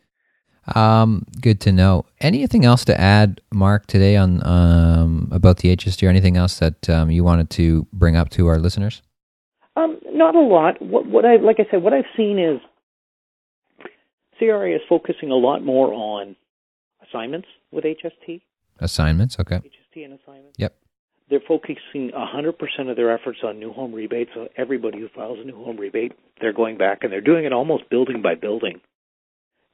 Um, 0.75 1.25
good 1.41 1.61
to 1.61 1.71
know. 1.71 2.07
Anything 2.21 2.65
else 2.65 2.85
to 2.87 3.01
add, 3.01 3.41
Mark, 3.53 3.87
today 3.87 4.17
on 4.17 4.45
um, 4.45 5.29
about 5.31 5.59
the 5.59 5.75
HST 5.77 6.05
or 6.05 6.11
anything 6.11 6.37
else 6.37 6.59
that 6.59 6.91
um, 6.91 7.09
you 7.09 7.23
wanted 7.23 7.51
to 7.51 7.87
bring 7.93 8.17
up 8.17 8.31
to 8.31 8.49
our 8.49 8.59
listeners? 8.59 9.01
Um, 9.77 10.01
not 10.07 10.35
a 10.35 10.41
lot. 10.41 10.83
What, 10.83 11.07
what 11.07 11.25
I 11.25 11.37
like 11.37 11.61
I 11.61 11.71
said, 11.71 11.85
what 11.85 11.93
I've 11.93 12.11
seen 12.17 12.41
is 12.41 12.61
CRA 14.41 14.75
is 14.75 14.81
focusing 14.89 15.31
a 15.31 15.37
lot 15.37 15.62
more 15.62 15.95
on 15.95 16.35
assignments 17.09 17.47
with 17.71 17.85
HST. 17.85 18.41
Assignments, 18.81 19.39
okay. 19.39 19.59
HST 19.59 20.05
and 20.05 20.19
assignments. 20.19 20.59
Yep. 20.59 20.77
They're 21.29 21.41
focusing 21.47 22.12
100% 22.12 22.91
of 22.91 22.97
their 22.97 23.12
efforts 23.12 23.39
on 23.43 23.59
new 23.59 23.73
home 23.73 23.93
rebates. 23.93 24.31
So 24.35 24.49
everybody 24.57 25.01
who 25.01 25.09
files 25.09 25.39
a 25.41 25.45
new 25.45 25.57
home 25.57 25.77
rebate, 25.77 26.12
they're 26.41 26.53
going 26.53 26.79
back 26.79 27.03
and 27.03 27.12
they're 27.12 27.21
doing 27.21 27.45
it 27.45 27.53
almost 27.53 27.91
building 27.91 28.23
by 28.23 28.37
building 28.37 28.81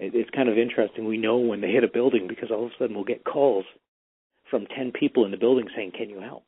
it's 0.02 0.30
kind 0.30 0.48
of 0.48 0.58
interesting. 0.58 1.04
We 1.04 1.16
know 1.16 1.38
when 1.38 1.60
they 1.60 1.70
hit 1.70 1.84
a 1.84 1.88
building 1.88 2.26
because 2.28 2.50
all 2.50 2.66
of 2.66 2.72
a 2.72 2.74
sudden 2.78 2.96
we'll 2.96 3.04
get 3.04 3.24
calls 3.24 3.64
from 4.50 4.66
10 4.66 4.92
people 4.92 5.24
in 5.24 5.30
the 5.30 5.36
building 5.36 5.68
saying, 5.74 5.92
Can 5.96 6.10
you 6.10 6.20
help? 6.20 6.44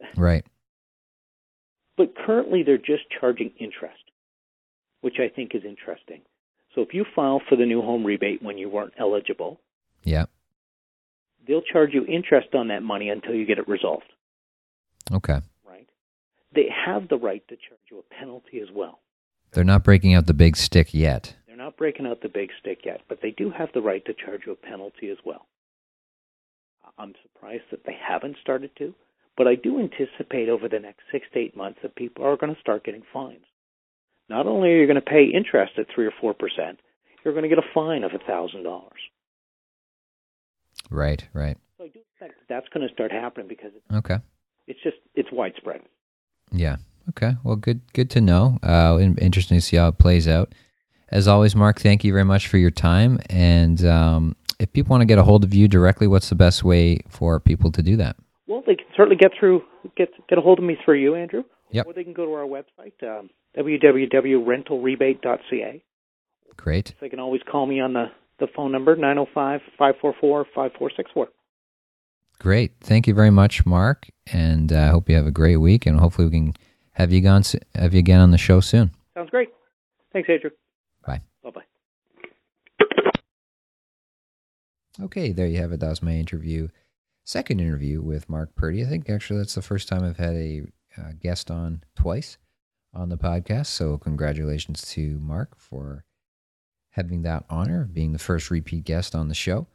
Right. 0.16 0.44
But 1.96 2.14
currently 2.14 2.62
they're 2.62 2.76
just 2.76 3.04
charging 3.20 3.52
interest, 3.58 4.02
which 5.00 5.14
I 5.18 5.34
think 5.34 5.54
is 5.54 5.62
interesting. 5.64 6.20
So 6.74 6.82
if 6.82 6.92
you 6.92 7.06
file 7.14 7.40
for 7.48 7.56
the 7.56 7.64
new 7.64 7.80
home 7.80 8.04
rebate 8.04 8.42
when 8.42 8.58
you 8.58 8.68
weren't 8.68 8.92
eligible, 8.98 9.58
yeah, 10.02 10.26
they'll 11.48 11.62
charge 11.62 11.94
you 11.94 12.04
interest 12.04 12.48
on 12.54 12.68
that 12.68 12.82
money 12.82 13.08
until 13.08 13.34
you 13.34 13.46
get 13.46 13.56
it 13.58 13.66
resolved. 13.66 14.04
Okay. 15.12 15.40
Right? 15.68 15.88
They 16.54 16.68
have 16.84 17.08
the 17.08 17.18
right 17.18 17.46
to 17.48 17.56
charge 17.56 17.80
you 17.90 17.98
a 17.98 18.14
penalty 18.14 18.60
as 18.60 18.68
well. 18.74 19.00
They're 19.52 19.64
not 19.64 19.84
breaking 19.84 20.14
out 20.14 20.26
the 20.26 20.34
big 20.34 20.56
stick 20.56 20.92
yet. 20.92 21.34
They're 21.46 21.56
not 21.56 21.76
breaking 21.76 22.06
out 22.06 22.20
the 22.22 22.28
big 22.28 22.50
stick 22.60 22.80
yet, 22.84 23.00
but 23.08 23.20
they 23.22 23.30
do 23.30 23.50
have 23.50 23.70
the 23.72 23.80
right 23.80 24.04
to 24.04 24.14
charge 24.14 24.42
you 24.46 24.52
a 24.52 24.56
penalty 24.56 25.08
as 25.10 25.18
well. 25.24 25.46
I'm 26.98 27.14
surprised 27.22 27.64
that 27.70 27.84
they 27.84 27.96
haven't 27.96 28.36
started 28.40 28.70
to, 28.78 28.94
but 29.36 29.46
I 29.46 29.54
do 29.54 29.78
anticipate 29.78 30.48
over 30.48 30.68
the 30.68 30.78
next 30.78 31.02
six 31.12 31.26
to 31.32 31.38
eight 31.38 31.56
months 31.56 31.80
that 31.82 31.94
people 31.94 32.24
are 32.24 32.36
going 32.36 32.54
to 32.54 32.60
start 32.60 32.84
getting 32.84 33.02
fines. 33.12 33.44
Not 34.28 34.46
only 34.46 34.70
are 34.70 34.78
you 34.78 34.86
going 34.86 34.96
to 34.96 35.02
pay 35.02 35.24
interest 35.24 35.72
at 35.78 35.86
three 35.94 36.06
or 36.06 36.12
four 36.20 36.34
percent, 36.34 36.80
you're 37.24 37.34
going 37.34 37.42
to 37.42 37.48
get 37.48 37.58
a 37.58 37.74
fine 37.74 38.02
of 38.02 38.12
a 38.14 38.18
thousand 38.18 38.64
dollars. 38.64 39.00
Right, 40.90 41.26
right. 41.32 41.56
So 41.78 41.84
I 41.84 41.88
do 41.88 42.00
expect 42.00 42.40
that's 42.48 42.68
going 42.68 42.86
to 42.86 42.94
start 42.94 43.12
happening 43.12 43.48
because 43.48 43.72
it's, 43.74 43.96
okay, 43.96 44.18
it's 44.66 44.82
just 44.82 44.96
it's 45.14 45.28
widespread. 45.32 45.80
Yeah. 46.52 46.76
Okay. 47.10 47.36
Well, 47.44 47.56
good. 47.56 47.80
Good 47.92 48.10
to 48.10 48.20
know. 48.20 48.58
Uh, 48.62 48.98
interesting 49.18 49.56
to 49.56 49.60
see 49.60 49.76
how 49.76 49.88
it 49.88 49.98
plays 49.98 50.26
out. 50.26 50.52
As 51.08 51.28
always, 51.28 51.54
Mark, 51.54 51.80
thank 51.80 52.02
you 52.02 52.12
very 52.12 52.24
much 52.24 52.48
for 52.48 52.58
your 52.58 52.72
time. 52.72 53.20
And 53.30 53.86
um, 53.86 54.34
if 54.58 54.72
people 54.72 54.90
want 54.90 55.02
to 55.02 55.06
get 55.06 55.18
a 55.18 55.22
hold 55.22 55.44
of 55.44 55.54
you 55.54 55.68
directly, 55.68 56.08
what's 56.08 56.28
the 56.28 56.34
best 56.34 56.64
way 56.64 56.98
for 57.08 57.38
people 57.38 57.70
to 57.72 57.82
do 57.82 57.96
that? 57.96 58.16
Well, 58.48 58.62
they 58.66 58.74
can 58.74 58.86
certainly 58.96 59.16
get 59.16 59.30
through 59.38 59.62
get 59.96 60.08
get 60.28 60.38
a 60.38 60.40
hold 60.40 60.58
of 60.58 60.64
me 60.64 60.76
through 60.84 61.00
you, 61.00 61.14
Andrew. 61.14 61.44
Yep. 61.70 61.86
Or 61.86 61.92
they 61.92 62.02
can 62.04 62.12
go 62.12 62.24
to 62.24 62.32
our 62.32 62.46
website, 62.46 62.94
um, 63.02 63.30
www.rentalrebate.ca. 63.56 65.82
Great. 66.56 66.94
They 67.00 67.08
can 67.08 67.20
always 67.20 67.42
call 67.50 67.66
me 67.66 67.80
on 67.80 67.92
the, 67.92 68.06
the 68.38 68.46
phone 68.54 68.70
number, 68.72 68.94
905 68.94 69.60
544 69.76 70.44
5464. 70.54 71.28
Great. 72.38 72.72
Thank 72.80 73.06
you 73.06 73.14
very 73.14 73.30
much, 73.30 73.64
Mark. 73.64 74.08
And 74.32 74.72
I 74.72 74.88
uh, 74.88 74.90
hope 74.92 75.08
you 75.08 75.16
have 75.16 75.26
a 75.26 75.32
great 75.32 75.56
week. 75.56 75.86
And 75.86 75.98
hopefully, 75.98 76.28
we 76.28 76.32
can 76.32 76.54
have 76.92 77.12
you, 77.12 77.20
gone, 77.20 77.42
have 77.74 77.92
you 77.94 77.98
again 77.98 78.20
on 78.20 78.30
the 78.30 78.38
show 78.38 78.60
soon. 78.60 78.90
Sounds 79.14 79.30
great. 79.30 79.48
Thanks, 80.12 80.28
Andrew. 80.28 80.50
Bye. 81.06 81.20
Bye 81.42 81.50
bye. 81.50 81.62
Okay, 85.02 85.32
there 85.32 85.46
you 85.46 85.58
have 85.58 85.72
it. 85.72 85.80
That 85.80 85.90
was 85.90 86.02
my 86.02 86.12
interview, 86.12 86.68
second 87.24 87.60
interview 87.60 88.00
with 88.00 88.30
Mark 88.30 88.54
Purdy. 88.54 88.82
I 88.82 88.86
think 88.86 89.10
actually 89.10 89.38
that's 89.38 89.54
the 89.54 89.62
first 89.62 89.88
time 89.88 90.04
I've 90.04 90.16
had 90.16 90.34
a 90.34 90.62
uh, 90.96 91.12
guest 91.20 91.50
on 91.50 91.82
twice 91.94 92.38
on 92.94 93.10
the 93.10 93.18
podcast. 93.18 93.66
So 93.66 93.98
congratulations 93.98 94.82
to 94.92 95.18
Mark 95.18 95.54
for 95.58 96.04
having 96.90 97.22
that 97.22 97.44
honor 97.50 97.82
of 97.82 97.92
being 97.92 98.12
the 98.12 98.18
first 98.18 98.50
repeat 98.50 98.84
guest 98.84 99.14
on 99.14 99.28
the 99.28 99.34
show. 99.34 99.66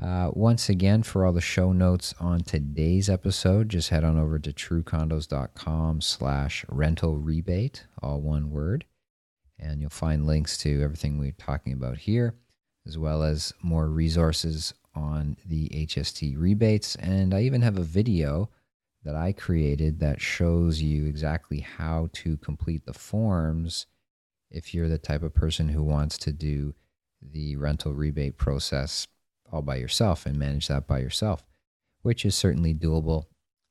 Uh, 0.00 0.30
once 0.32 0.68
again, 0.68 1.02
for 1.02 1.26
all 1.26 1.32
the 1.32 1.40
show 1.40 1.72
notes 1.72 2.14
on 2.20 2.40
today's 2.40 3.08
episode, 3.08 3.68
just 3.68 3.88
head 3.88 4.04
on 4.04 4.18
over 4.18 4.38
to 4.38 4.52
truecondos.com 4.52 6.00
slash 6.00 6.64
rental 6.68 7.16
rebate, 7.16 7.84
all 8.00 8.20
one 8.20 8.50
word 8.50 8.84
and 9.58 9.80
you'll 9.80 9.90
find 9.90 10.26
links 10.26 10.56
to 10.58 10.82
everything 10.82 11.18
we're 11.18 11.32
talking 11.32 11.72
about 11.72 11.98
here, 11.98 12.34
as 12.86 12.96
well 12.96 13.22
as 13.22 13.52
more 13.62 13.88
resources 13.88 14.72
on 14.94 15.36
the 15.46 15.68
HST 15.70 16.38
rebates. 16.38 16.94
And 16.96 17.34
I 17.34 17.42
even 17.42 17.62
have 17.62 17.78
a 17.78 17.82
video 17.82 18.50
that 19.04 19.14
I 19.14 19.32
created 19.32 20.00
that 20.00 20.20
shows 20.20 20.82
you 20.82 21.06
exactly 21.06 21.60
how 21.60 22.08
to 22.14 22.36
complete 22.38 22.84
the 22.84 22.92
forms 22.92 23.86
if 24.50 24.74
you're 24.74 24.88
the 24.88 24.98
type 24.98 25.22
of 25.22 25.34
person 25.34 25.68
who 25.68 25.82
wants 25.82 26.18
to 26.18 26.32
do 26.32 26.74
the 27.20 27.56
rental 27.56 27.92
rebate 27.92 28.36
process 28.36 29.06
all 29.52 29.62
by 29.62 29.76
yourself 29.76 30.26
and 30.26 30.38
manage 30.38 30.68
that 30.68 30.86
by 30.86 30.98
yourself, 31.00 31.44
which 32.02 32.24
is 32.24 32.34
certainly 32.34 32.74
doable. 32.74 33.26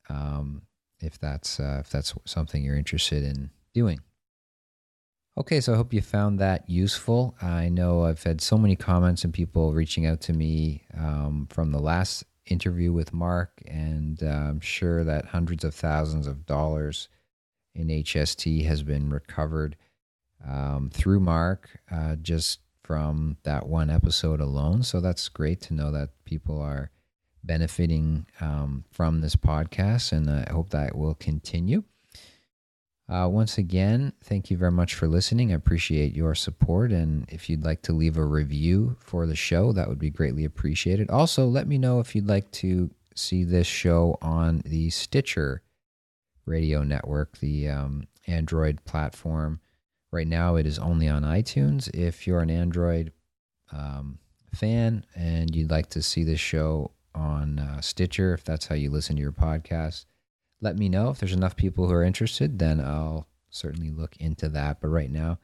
um, 0.09 0.61
if 0.99 1.19
that's 1.19 1.59
uh, 1.59 1.77
if 1.81 1.89
that's 1.89 2.13
something 2.25 2.63
you're 2.63 2.75
interested 2.75 3.23
in 3.23 3.51
doing. 3.73 3.99
Okay, 5.37 5.61
so 5.61 5.73
I 5.73 5.75
hope 5.75 5.93
you 5.93 6.01
found 6.01 6.39
that 6.39 6.67
useful. 6.67 7.35
I 7.41 7.69
know 7.69 8.05
I've 8.05 8.23
had 8.23 8.41
so 8.41 8.57
many 8.57 8.75
comments 8.75 9.23
and 9.23 9.33
people 9.33 9.73
reaching 9.73 10.05
out 10.07 10.21
to 10.21 10.33
me 10.33 10.85
um, 10.97 11.47
from 11.51 11.71
the 11.71 11.79
last 11.79 12.23
interview 12.47 12.91
with 12.91 13.13
Mark, 13.13 13.61
and 13.67 14.23
uh, 14.23 14.25
I'm 14.25 14.59
sure 14.59 15.03
that 15.03 15.25
hundreds 15.25 15.63
of 15.63 15.75
thousands 15.75 16.25
of 16.25 16.47
dollars 16.47 17.07
in 17.75 17.89
HST 17.89 18.65
has 18.65 18.81
been 18.81 19.11
recovered 19.11 19.75
um, 20.47 20.89
through 20.91 21.19
Mark 21.19 21.81
uh, 21.91 22.15
just 22.15 22.59
from 22.87 23.35
that 23.43 23.67
one 23.67 23.89
episode 23.89 24.39
alone. 24.39 24.81
So 24.81 25.01
that's 25.01 25.27
great 25.27 25.59
to 25.63 25.73
know 25.73 25.91
that 25.91 26.11
people 26.23 26.61
are 26.61 26.89
benefiting 27.43 28.25
um, 28.39 28.85
from 28.91 29.19
this 29.19 29.35
podcast, 29.35 30.13
and 30.13 30.29
I 30.29 30.49
hope 30.49 30.69
that 30.69 30.95
will 30.95 31.13
continue. 31.13 31.83
Uh, 33.09 33.27
once 33.29 33.57
again, 33.57 34.13
thank 34.23 34.49
you 34.49 34.55
very 34.55 34.71
much 34.71 34.95
for 34.95 35.07
listening. 35.09 35.51
I 35.51 35.55
appreciate 35.55 36.15
your 36.15 36.33
support. 36.33 36.91
And 36.91 37.25
if 37.29 37.49
you'd 37.49 37.65
like 37.65 37.81
to 37.83 37.93
leave 37.93 38.17
a 38.17 38.23
review 38.23 38.95
for 39.01 39.25
the 39.25 39.35
show, 39.35 39.73
that 39.73 39.89
would 39.89 39.99
be 39.99 40.09
greatly 40.09 40.45
appreciated. 40.45 41.09
Also, 41.09 41.45
let 41.45 41.67
me 41.67 41.77
know 41.77 41.99
if 41.99 42.15
you'd 42.15 42.27
like 42.27 42.49
to 42.51 42.89
see 43.15 43.43
this 43.43 43.67
show 43.67 44.17
on 44.21 44.61
the 44.65 44.89
Stitcher 44.91 45.61
radio 46.45 46.83
network, 46.83 47.37
the 47.39 47.67
um, 47.67 48.07
Android 48.27 48.83
platform. 48.85 49.59
Right 50.11 50.27
now, 50.27 50.55
it 50.55 50.65
is 50.65 50.79
only 50.79 51.07
on 51.07 51.23
iTunes. 51.23 51.93
If 51.93 52.25
you're 52.25 52.39
an 52.39 52.49
Android 52.49 53.11
um, 53.71 54.19
fan 54.53 55.05
and 55.15 55.53
you'd 55.55 55.71
like 55.71 55.89
to 55.91 56.01
see 56.01 56.23
this 56.23 56.39
show 56.39 56.91
on 57.13 57.59
uh, 57.59 57.81
Stitcher, 57.81 58.33
if 58.33 58.43
that's 58.43 58.67
how 58.67 58.75
you 58.75 58.89
listen 58.89 59.15
to 59.17 59.21
your 59.21 59.31
podcast, 59.33 60.05
let 60.61 60.77
me 60.77 60.87
know. 60.89 61.09
If 61.09 61.19
there's 61.19 61.33
enough 61.33 61.55
people 61.55 61.87
who 61.87 61.93
are 61.93 62.03
interested, 62.03 62.57
then 62.57 62.79
I'll 62.79 63.27
certainly 63.49 63.91
look 63.91 64.15
into 64.17 64.49
that. 64.49 64.79
But 64.81 64.87
right 64.89 65.11
now, 65.11 65.39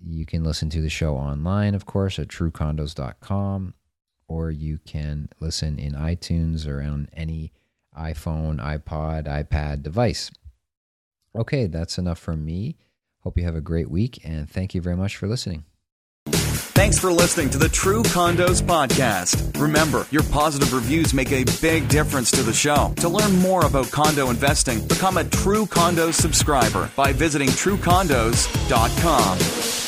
you 0.00 0.26
can 0.26 0.44
listen 0.44 0.68
to 0.70 0.82
the 0.82 0.90
show 0.90 1.16
online, 1.16 1.74
of 1.74 1.86
course, 1.86 2.18
at 2.18 2.28
truecondos.com, 2.28 3.74
or 4.28 4.50
you 4.50 4.78
can 4.84 5.28
listen 5.40 5.78
in 5.78 5.94
iTunes 5.94 6.68
or 6.68 6.82
on 6.82 7.08
any 7.14 7.52
iPhone, 7.98 8.60
iPod, 8.60 9.26
iPad 9.26 9.82
device. 9.82 10.30
Okay, 11.34 11.66
that's 11.66 11.98
enough 11.98 12.18
from 12.18 12.44
me. 12.44 12.76
Hope 13.26 13.36
you 13.36 13.42
have 13.42 13.56
a 13.56 13.60
great 13.60 13.90
week, 13.90 14.24
and 14.24 14.48
thank 14.48 14.72
you 14.72 14.80
very 14.80 14.94
much 14.94 15.16
for 15.16 15.26
listening. 15.26 15.64
Thanks 16.28 16.96
for 16.96 17.12
listening 17.12 17.50
to 17.50 17.58
the 17.58 17.68
True 17.68 18.04
Condos 18.04 18.62
Podcast. 18.62 19.60
Remember, 19.60 20.06
your 20.12 20.22
positive 20.22 20.72
reviews 20.72 21.12
make 21.12 21.32
a 21.32 21.42
big 21.60 21.88
difference 21.88 22.30
to 22.30 22.44
the 22.44 22.52
show. 22.52 22.94
To 22.98 23.08
learn 23.08 23.34
more 23.38 23.66
about 23.66 23.90
condo 23.90 24.30
investing, 24.30 24.86
become 24.86 25.16
a 25.16 25.24
True 25.24 25.66
Condos 25.66 26.14
subscriber 26.14 26.88
by 26.94 27.12
visiting 27.12 27.48
truecondos.com. 27.48 29.85